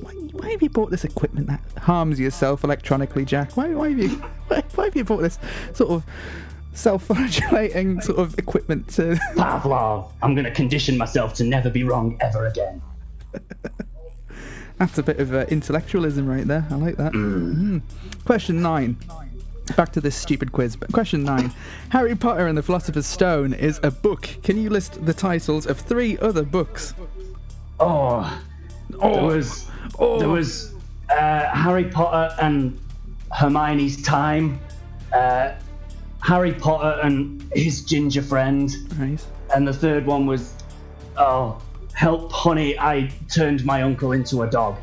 Why, 0.00 0.12
why 0.12 0.50
have 0.50 0.62
you 0.62 0.70
bought 0.70 0.90
this 0.90 1.04
equipment 1.04 1.46
that 1.48 1.60
harms 1.78 2.18
yourself 2.18 2.64
electronically, 2.64 3.24
Jack? 3.24 3.56
Why, 3.56 3.68
why 3.74 3.90
have 3.90 3.98
you? 3.98 4.08
Why, 4.48 4.62
why 4.74 4.84
have 4.84 4.96
you 4.96 5.04
bought 5.04 5.22
this 5.22 5.38
sort 5.72 5.90
of 5.90 6.04
self-flagellating 6.74 8.00
sort 8.00 8.18
of 8.18 8.38
equipment 8.38 8.88
to? 8.90 9.14
Pavlov. 9.34 10.10
I'm 10.22 10.34
going 10.34 10.44
to 10.44 10.50
condition 10.50 10.96
myself 10.96 11.34
to 11.34 11.44
never 11.44 11.70
be 11.70 11.84
wrong 11.84 12.16
ever 12.20 12.46
again. 12.46 12.82
That's 14.78 14.98
a 14.98 15.02
bit 15.02 15.20
of 15.20 15.32
uh, 15.32 15.46
intellectualism 15.48 16.26
right 16.26 16.46
there. 16.46 16.66
I 16.70 16.74
like 16.74 16.96
that. 16.96 17.12
Mm. 17.12 17.82
Question 18.24 18.62
nine. 18.62 18.96
Back 19.76 19.92
to 19.92 20.00
this 20.00 20.16
stupid 20.16 20.50
quiz. 20.50 20.74
But 20.74 20.92
question 20.92 21.22
nine. 21.22 21.52
Harry 21.90 22.16
Potter 22.16 22.48
and 22.48 22.58
the 22.58 22.62
Philosopher's 22.62 23.06
Stone 23.06 23.52
is 23.52 23.78
a 23.82 23.90
book. 23.90 24.28
Can 24.42 24.60
you 24.60 24.70
list 24.70 25.04
the 25.06 25.14
titles 25.14 25.66
of 25.66 25.78
three 25.78 26.18
other 26.18 26.42
books? 26.42 26.94
Oh, 27.78 28.42
there 28.90 29.22
was. 29.22 29.68
Oh. 29.98 30.18
There 30.18 30.28
was 30.28 30.74
uh, 31.10 31.48
Harry 31.50 31.84
Potter 31.84 32.34
and 32.40 32.78
Hermione's 33.30 34.02
time. 34.02 34.58
Uh, 35.12 35.52
Harry 36.22 36.52
Potter 36.52 37.00
and 37.02 37.42
his 37.52 37.84
ginger 37.84 38.22
friend. 38.22 38.70
Right. 38.96 39.24
And 39.54 39.66
the 39.66 39.72
third 39.72 40.06
one 40.06 40.24
was, 40.26 40.54
oh, 41.16 41.60
help, 41.92 42.32
honey, 42.32 42.78
I 42.78 43.12
turned 43.30 43.64
my 43.64 43.82
uncle 43.82 44.12
into 44.12 44.42
a 44.42 44.46
dog. 44.48 44.76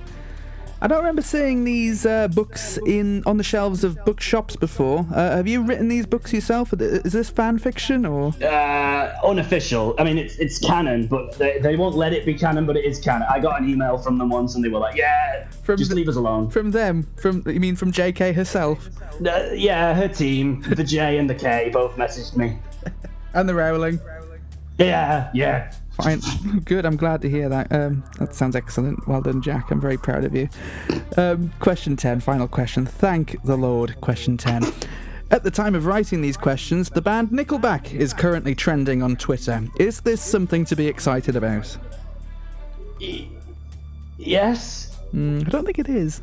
I 0.82 0.88
don't 0.88 1.00
remember 1.00 1.22
seeing 1.22 1.66
these 1.66 2.06
uh, 2.06 2.30
books 2.30 2.78
in 2.86 3.22
on 3.26 3.38
the 3.38 3.44
shelves 3.44 3.84
of 3.84 4.04
bookshops 4.06 4.56
before. 4.56 5.06
Uh, 5.14 5.36
have 5.36 5.48
you 5.48 5.62
written 5.62 5.90
these 5.90 6.06
books 6.06 6.32
yourself? 6.32 6.74
Is 6.80 7.12
this 7.12 7.30
fan 7.30 7.60
fiction 7.60 8.06
or? 8.06 8.34
Uh, 8.42 9.14
unofficial. 9.26 9.94
I 10.00 10.06
mean, 10.06 10.18
it's 10.18 10.38
it's 10.38 10.58
canon, 10.60 11.08
but 11.08 11.38
they, 11.38 11.60
they 11.60 11.76
won't 11.76 11.96
let 11.96 12.14
it 12.14 12.26
be 12.26 12.34
canon, 12.34 12.66
but 12.66 12.78
it 12.78 12.86
is 12.86 12.98
canon. 13.00 13.28
I 13.30 13.40
got 13.40 13.62
an 13.62 13.70
email 13.70 13.98
from 13.98 14.18
them 14.18 14.30
once, 14.30 14.56
and 14.56 14.64
they 14.64 14.70
were 14.70 14.80
like, 14.80 14.96
"Yeah, 14.96 15.50
From 15.64 15.78
just 15.78 15.90
the- 15.90 15.96
leave 15.98 16.08
us 16.08 16.16
alone." 16.16 16.50
From 16.50 16.72
them? 16.72 17.08
From 17.18 17.44
you 17.46 17.60
mean 17.60 17.76
from 17.76 17.92
J.K. 17.92 18.32
herself 18.34 18.90
Uh, 19.26 19.50
yeah, 19.54 19.94
her 19.94 20.08
team, 20.08 20.62
the 20.62 20.84
J 20.84 21.18
and 21.18 21.30
the 21.30 21.36
K, 21.36 21.70
both 21.74 21.96
messaged 21.98 22.38
me. 22.38 22.58
and 23.34 23.50
the 23.50 23.54
Rowling? 23.54 24.00
Yeah, 24.78 25.30
yeah. 25.34 25.74
Fine, 26.04 26.22
good. 26.66 26.86
I'm 26.86 26.96
glad 26.96 27.22
to 27.24 27.30
hear 27.30 27.50
that. 27.50 27.72
Um, 27.72 28.04
that 28.20 28.34
sounds 28.36 28.56
excellent. 28.56 29.08
Well 29.08 29.22
done, 29.22 29.42
Jack. 29.42 29.72
I'm 29.72 29.82
very 29.82 29.98
proud 29.98 30.24
of 30.24 30.36
you. 30.36 30.50
Um, 31.18 31.52
question 31.60 31.96
ten, 31.96 32.20
final 32.20 32.48
question. 32.48 32.86
Thank 32.86 33.42
the 33.44 33.56
Lord. 33.58 34.00
Question 34.02 34.38
ten. 34.38 34.64
At 35.32 35.44
the 35.44 35.52
time 35.52 35.76
of 35.76 35.86
writing 35.86 36.22
these 36.22 36.38
questions, 36.38 36.90
the 36.90 37.02
band 37.02 37.30
Nickelback 37.30 37.94
is 37.94 38.14
currently 38.14 38.56
trending 38.56 39.04
on 39.04 39.16
Twitter. 39.16 39.64
Is 39.80 40.02
this 40.02 40.22
something 40.22 40.66
to 40.66 40.76
be 40.76 40.88
excited 40.88 41.36
about? 41.36 41.78
Yes. 44.18 44.98
Mm, 45.14 45.46
I 45.48 45.50
don't 45.50 45.66
think 45.66 45.80
it 45.80 45.90
is. 45.90 46.22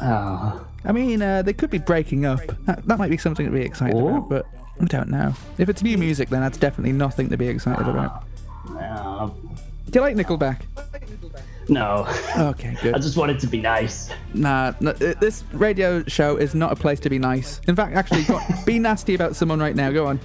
Oh. 0.00 0.64
I 0.84 0.92
mean, 0.92 1.22
uh, 1.22 1.42
they 1.42 1.52
could 1.52 1.70
be 1.70 1.78
breaking 1.78 2.26
up. 2.26 2.40
That, 2.66 2.84
that 2.86 2.98
might 2.98 3.10
be 3.10 3.16
something 3.18 3.46
to 3.46 3.52
be 3.52 3.62
excited 3.62 3.96
Oh. 3.96 4.08
about, 4.08 4.28
but 4.28 4.46
I 4.80 4.84
don't 4.84 5.08
know. 5.08 5.34
If 5.58 5.68
it's 5.68 5.82
new 5.82 5.96
music, 5.98 6.28
then 6.30 6.40
that's 6.40 6.58
definitely 6.58 6.92
nothing 6.92 7.28
to 7.30 7.36
be 7.36 7.48
excited 7.48 7.86
about. 7.88 8.24
No. 8.70 9.34
Do 9.90 9.98
you 9.98 10.00
like 10.00 10.16
Nickelback? 10.16 10.62
No. 11.68 12.06
Okay, 12.36 12.76
good. 12.82 12.94
I 12.94 12.98
just 12.98 13.16
wanted 13.16 13.38
to 13.40 13.46
be 13.46 13.60
nice. 13.60 14.10
Nah, 14.34 14.72
no, 14.80 14.90
uh, 14.90 15.14
this 15.20 15.44
radio 15.52 16.02
show 16.04 16.36
is 16.36 16.54
not 16.54 16.72
a 16.72 16.76
place 16.76 17.00
to 17.00 17.10
be 17.10 17.18
nice. 17.18 17.60
In 17.68 17.76
fact, 17.76 17.94
actually, 17.94 18.24
go 18.24 18.40
be 18.66 18.78
nasty 18.78 19.14
about 19.14 19.36
someone 19.36 19.60
right 19.60 19.74
now. 19.74 19.90
Go 19.90 20.06
on. 20.06 20.20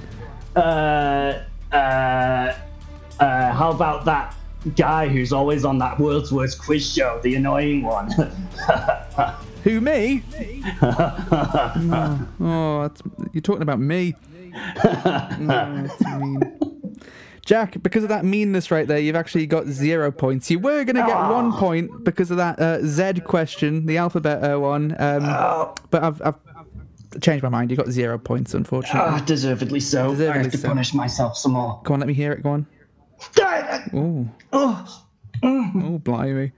Uh, 0.56 1.46
uh, 1.72 2.56
uh, 3.20 3.54
how 3.54 3.72
about 3.72 4.06
that 4.06 4.36
guy 4.76 5.08
who's 5.08 5.32
always 5.32 5.64
on 5.64 5.78
that 5.80 6.00
world's 6.00 6.32
worst 6.32 6.62
quiz 6.62 6.94
show, 6.94 7.20
the 7.24 7.36
annoying 7.36 7.84
one? 7.84 8.12
Who, 9.64 9.82
me? 9.82 10.24
oh, 10.82 12.28
oh, 12.40 12.82
that's, 12.84 13.02
you're 13.34 13.42
talking 13.42 13.62
about 13.62 13.80
me. 13.80 14.16
Oh, 14.82 15.36
that's 15.38 16.02
mean. 16.18 16.69
Jack, 17.46 17.82
because 17.82 18.04
of 18.04 18.10
that 18.10 18.26
meanness 18.26 18.70
right 18.72 18.88
there, 18.88 19.00
you've 19.00 19.16
actually 19.16 19.46
got 19.48 19.66
zero 19.68 20.12
points. 20.12 20.50
You 20.52 20.60
were 20.60 20.84
going 20.84 20.96
to 20.98 21.02
get 21.06 21.16
one 21.18 21.52
point 21.54 22.04
because 22.04 22.32
of 22.32 22.38
that 22.38 22.60
uh, 22.60 22.82
Z 22.86 23.22
question, 23.22 23.86
the 23.86 23.98
alphabet 23.98 24.44
uh, 24.44 24.60
one. 24.60 24.96
Um, 25.00 25.74
but 25.90 26.04
I've, 26.04 26.22
I've 26.22 26.36
changed 27.22 27.42
my 27.44 27.50
mind. 27.50 27.72
You 27.72 27.78
got 27.78 27.90
zero 27.90 28.18
points, 28.18 28.54
unfortunately. 28.54 29.02
Ah, 29.02 29.24
deservedly 29.26 29.80
so. 29.80 30.12
I 30.12 30.38
have 30.38 30.52
to 30.52 30.58
so. 30.58 30.68
punish 30.68 30.94
myself 30.94 31.38
some 31.38 31.54
more. 31.54 31.82
Go 31.84 31.94
on, 31.96 32.00
let 32.00 32.08
me 32.08 32.14
hear 32.14 32.32
it. 32.32 32.44
Go 32.44 32.52
on. 32.52 32.68
Oh, 33.94 34.30
Oh, 34.54 35.04
oh, 35.44 36.00
blimey. 36.04 36.52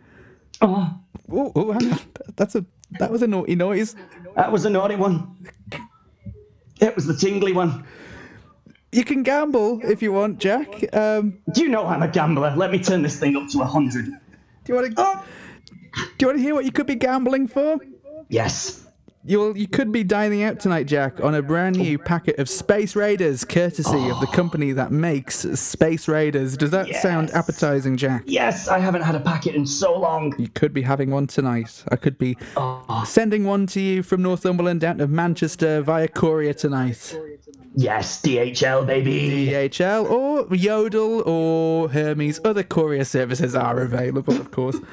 oh, 0.62 0.94
Oh, 1.32 1.52
oh, 1.56 1.72
hang 1.72 1.94
on. 1.94 2.00
That's 2.36 2.56
a 2.56 2.66
that 3.00 3.10
was 3.12 3.22
a 3.22 3.28
naughty 3.28 3.56
noise. 3.56 3.96
that 4.36 4.52
was 4.52 4.66
a 4.66 4.70
naughty 4.70 4.96
one. 4.96 5.38
It 6.82 6.96
was 6.96 7.06
the 7.06 7.16
tingly 7.16 7.54
one. 7.54 7.86
You 8.92 9.06
can 9.06 9.24
gamble 9.24 9.80
if 9.84 10.02
you 10.02 10.12
want, 10.12 10.40
Jack. 10.40 10.94
Um, 10.96 11.40
Do 11.54 11.62
you 11.64 11.70
know 11.70 11.86
I'm 11.86 12.04
a 12.04 12.10
gambler? 12.10 12.54
Let 12.58 12.72
me 12.72 12.80
turn 12.80 13.02
this 13.02 13.18
thing 13.20 13.38
up 13.38 13.48
to 13.50 13.62
a 13.62 13.66
hundred. 13.66 14.06
do 14.06 14.12
you 14.68 14.76
want 14.76 14.88
to? 14.96 15.02
Oh, 15.02 15.24
Do 15.96 16.02
you 16.20 16.28
want 16.28 16.38
to 16.40 16.44
hear 16.44 16.54
what 16.54 16.66
you 16.66 16.72
could 16.72 16.88
be 16.88 16.96
gambling 16.96 17.48
for? 17.48 17.78
yes. 18.30 18.78
You'll 19.24 19.56
you 19.56 19.68
could 19.68 19.92
be 19.92 20.04
dining 20.04 20.42
out 20.42 20.60
tonight, 20.60 20.88
Jack, 20.88 21.24
on 21.24 21.36
a 21.36 21.44
brand 21.44 21.78
new 21.78 22.00
packet 22.00 22.40
of 22.40 22.50
Space 22.50 22.96
Raiders, 22.96 23.46
courtesy 23.46 24.10
of 24.10 24.20
the 24.20 24.26
company 24.26 24.72
that 24.72 24.92
makes 24.92 25.42
Space 25.60 26.08
Raiders. 26.08 26.58
Does 26.58 26.72
that 26.72 26.88
sound 26.96 27.30
appetizing, 27.30 27.98
Jack? 27.98 28.24
Yes, 28.26 28.68
I 28.68 28.80
haven't 28.80 29.04
had 29.04 29.14
a 29.14 29.20
packet 29.20 29.54
in 29.54 29.68
so 29.68 29.96
long. 29.96 30.34
You 30.40 30.48
could 30.50 30.74
be 30.74 30.82
having 30.82 31.12
one 31.12 31.28
tonight. 31.28 31.84
I 31.92 31.98
could 31.98 32.18
be 32.18 32.36
Oh, 32.58 33.04
sending 33.06 33.44
one 33.46 33.68
to 33.68 33.80
you 33.80 34.02
from 34.02 34.24
Northumberland 34.24 34.82
down 34.82 34.98
to 34.98 35.08
Manchester 35.08 35.84
via 35.84 36.08
courier 36.08 36.54
tonight. 36.54 37.16
Yes, 37.76 38.22
DHL, 38.22 38.86
baby. 38.86 39.48
DHL 39.48 40.10
or 40.10 40.56
Yodel 40.56 41.22
or 41.28 41.90
Hermes. 41.90 42.40
Other 42.46 42.64
courier 42.64 43.04
services 43.06 43.56
are 43.56 43.80
available, 43.82 44.36
of 44.36 44.52
course. 44.52 44.78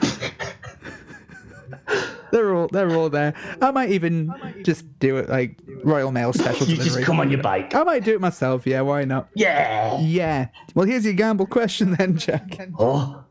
they're 2.30 2.54
all 2.54 2.68
they're 2.68 2.94
all 2.94 3.08
there. 3.08 3.34
I 3.62 3.70
might 3.70 3.90
even 3.90 4.32
just 4.62 4.84
do 4.98 5.16
it 5.16 5.28
like 5.28 5.58
Royal 5.84 6.12
Mail 6.12 6.32
special 6.32 6.66
You 6.66 6.76
delivery. 6.76 6.96
just 7.00 7.06
come 7.06 7.20
on 7.20 7.30
your 7.30 7.42
bike. 7.42 7.74
I 7.74 7.82
might 7.84 8.04
do 8.04 8.14
it 8.14 8.20
myself. 8.20 8.66
Yeah, 8.66 8.82
why 8.82 9.04
not? 9.04 9.28
Yeah. 9.34 9.98
Yeah. 10.00 10.48
Well, 10.74 10.86
here's 10.86 11.04
your 11.04 11.14
gamble 11.14 11.46
question 11.46 11.92
then, 11.92 12.16
Jack. 12.18 12.68
Oh, 12.78 13.24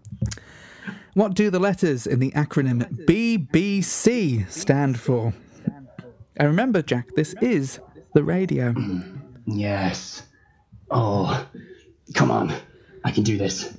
What 1.13 1.33
do 1.35 1.49
the 1.51 1.59
letters 1.59 2.07
in 2.07 2.19
the 2.19 2.31
acronym 2.31 3.05
BBC 3.05 4.49
stand 4.51 4.99
for? 4.99 5.33
And 6.39 6.47
remember, 6.47 6.81
Jack, 6.81 7.09
this 7.15 7.33
is 7.41 7.79
the 8.13 8.23
radio. 8.23 8.73
Mm. 8.73 9.13
Yes. 9.47 10.21
Oh, 10.91 11.47
come 12.13 12.29
on. 12.31 12.53
I 13.03 13.11
can 13.11 13.23
do 13.23 13.37
this. 13.37 13.75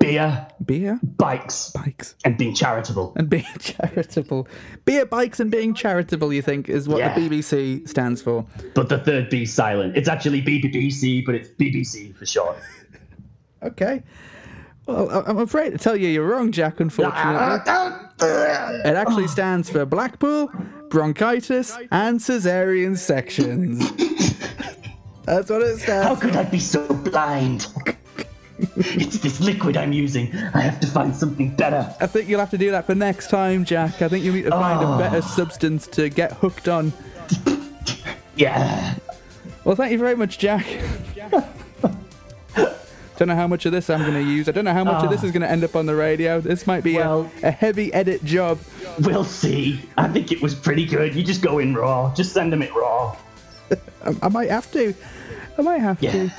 Beer, 0.00 0.48
Beer, 0.64 0.98
bikes, 1.02 1.70
bikes, 1.70 2.14
and 2.24 2.36
being 2.36 2.52
charitable. 2.54 3.12
and 3.16 3.28
being 3.28 3.44
charitable. 3.60 4.48
Beer, 4.84 5.06
bikes, 5.06 5.38
and 5.38 5.50
being 5.52 5.72
charitable, 5.74 6.32
you 6.32 6.42
think, 6.42 6.68
is 6.68 6.88
what 6.88 6.98
Yeah. 6.98 7.14
the 7.14 7.28
BBC 7.28 7.88
stands 7.88 8.20
for. 8.20 8.44
But 8.74 8.88
the 8.88 8.98
third 8.98 9.30
B 9.30 9.44
silent. 9.46 9.96
It's 9.96 10.08
actually 10.08 10.42
BBBC, 10.42 11.24
but 11.24 11.34
it's 11.36 11.48
BBC 11.50 12.14
for 12.16 12.26
short. 12.26 12.56
Okay. 13.60 14.04
Well, 14.86 15.24
I'm 15.26 15.38
afraid 15.38 15.70
to 15.70 15.78
tell 15.78 15.96
you 15.96 16.06
you're 16.08 16.24
wrong, 16.28 16.52
Jack, 16.52 16.78
unfortunately. 16.78 17.60
It 18.20 18.94
actually 18.96 19.26
stands 19.26 19.68
for 19.68 19.84
Blackpool, 19.84 20.48
bronchitis, 20.90 21.76
and 21.90 22.18
cesarean 22.20 22.96
sections. 22.96 23.78
That's 25.24 25.50
what 25.50 25.62
it 25.62 25.78
says. 25.78 26.04
How 26.04 26.16
could 26.16 26.36
I 26.36 26.44
be 26.44 26.58
so 26.58 26.86
blind? 26.88 27.66
it's 28.76 29.18
this 29.18 29.40
liquid 29.40 29.76
I'm 29.76 29.92
using. 29.92 30.34
I 30.54 30.60
have 30.62 30.80
to 30.80 30.86
find 30.86 31.14
something 31.14 31.54
better. 31.54 31.94
I 32.00 32.06
think 32.06 32.28
you'll 32.28 32.40
have 32.40 32.50
to 32.50 32.58
do 32.58 32.70
that 32.70 32.86
for 32.86 32.94
next 32.94 33.28
time, 33.30 33.64
Jack. 33.64 34.00
I 34.02 34.08
think 34.08 34.24
you'll 34.24 34.34
need 34.34 34.44
to 34.44 34.50
find 34.50 34.80
Oh. 34.84 34.94
a 34.94 34.98
better 34.98 35.22
substance 35.22 35.86
to 35.88 36.08
get 36.08 36.32
hooked 36.32 36.68
on. 36.68 36.92
Yeah. 38.36 38.94
Well, 39.64 39.74
thank 39.74 39.90
you 39.90 39.98
very 39.98 40.14
much, 40.14 40.38
Jack. 40.38 40.64
Don't 43.18 43.26
know 43.26 43.34
how 43.34 43.48
much 43.48 43.66
of 43.66 43.72
this 43.72 43.90
I'm 43.90 44.00
going 44.02 44.14
to 44.14 44.22
use. 44.22 44.48
I 44.48 44.52
don't 44.52 44.64
know 44.64 44.72
how 44.72 44.84
much 44.84 45.02
of 45.02 45.10
this 45.10 45.24
is 45.24 45.32
going 45.32 45.42
to 45.42 45.50
end 45.50 45.64
up 45.64 45.74
on 45.74 45.86
the 45.86 45.94
radio. 45.96 46.40
This 46.40 46.68
might 46.68 46.84
be 46.84 46.98
a- 46.98 47.28
a, 47.42 47.50
heavy 47.50 47.92
edit 47.92 48.22
job. 48.24 48.60
We'll 49.00 49.24
see. 49.24 49.80
I 49.96 50.06
think 50.06 50.30
it 50.30 50.40
was 50.40 50.54
pretty 50.54 50.86
good. 50.86 51.16
You 51.16 51.24
just 51.24 51.42
go 51.42 51.58
in 51.58 51.74
raw. 51.74 52.14
Just 52.14 52.32
send 52.32 52.52
them 52.52 52.62
it 52.62 52.72
raw. 52.76 53.16
I, 54.04 54.14
I 54.22 54.28
might 54.28 54.50
have 54.50 54.70
to. 54.70 54.94
I 55.58 55.62
might 55.62 55.80
have 55.80 56.00
Yeah. 56.00 56.12
to. 56.12 56.32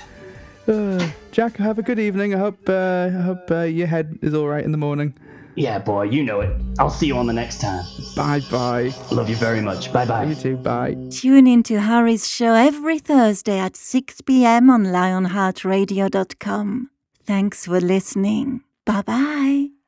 Uh, 0.71 1.09
Jack, 1.33 1.57
have 1.57 1.79
a 1.79 1.81
good 1.81 1.99
evening. 1.99 2.33
I 2.33 2.37
hope 2.37 2.69
uh, 2.69 3.07
I 3.07 3.21
hope 3.23 3.51
uh, 3.51 3.61
your 3.63 3.87
head 3.87 4.17
is 4.21 4.33
all 4.33 4.47
right 4.47 4.63
in 4.63 4.71
the 4.71 4.77
morning. 4.77 5.13
Yeah, 5.55 5.79
boy, 5.79 6.03
you 6.03 6.23
know 6.23 6.41
it. 6.41 6.55
I'll 6.79 6.89
see 6.89 7.07
you 7.07 7.17
on 7.17 7.27
the 7.27 7.33
next 7.33 7.59
time. 7.59 7.83
Bye 8.15 8.39
bye. 8.51 8.93
Love 9.11 9.29
you 9.29 9.35
very 9.35 9.61
much. 9.61 9.91
Bye 9.91 10.05
bye. 10.05 10.23
You 10.25 10.35
too. 10.35 10.55
Bye. 10.57 10.95
Tune 11.11 11.47
in 11.47 11.63
to 11.63 11.81
Harry's 11.81 12.29
show 12.29 12.53
every 12.53 12.99
Thursday 12.99 13.57
at 13.59 13.75
6 13.75 14.21
p.m. 14.21 14.69
on 14.69 14.85
lionheartradio.com. 14.85 16.89
Thanks 17.25 17.65
for 17.65 17.81
listening. 17.81 18.61
Bye 18.85 19.01
bye. 19.01 19.78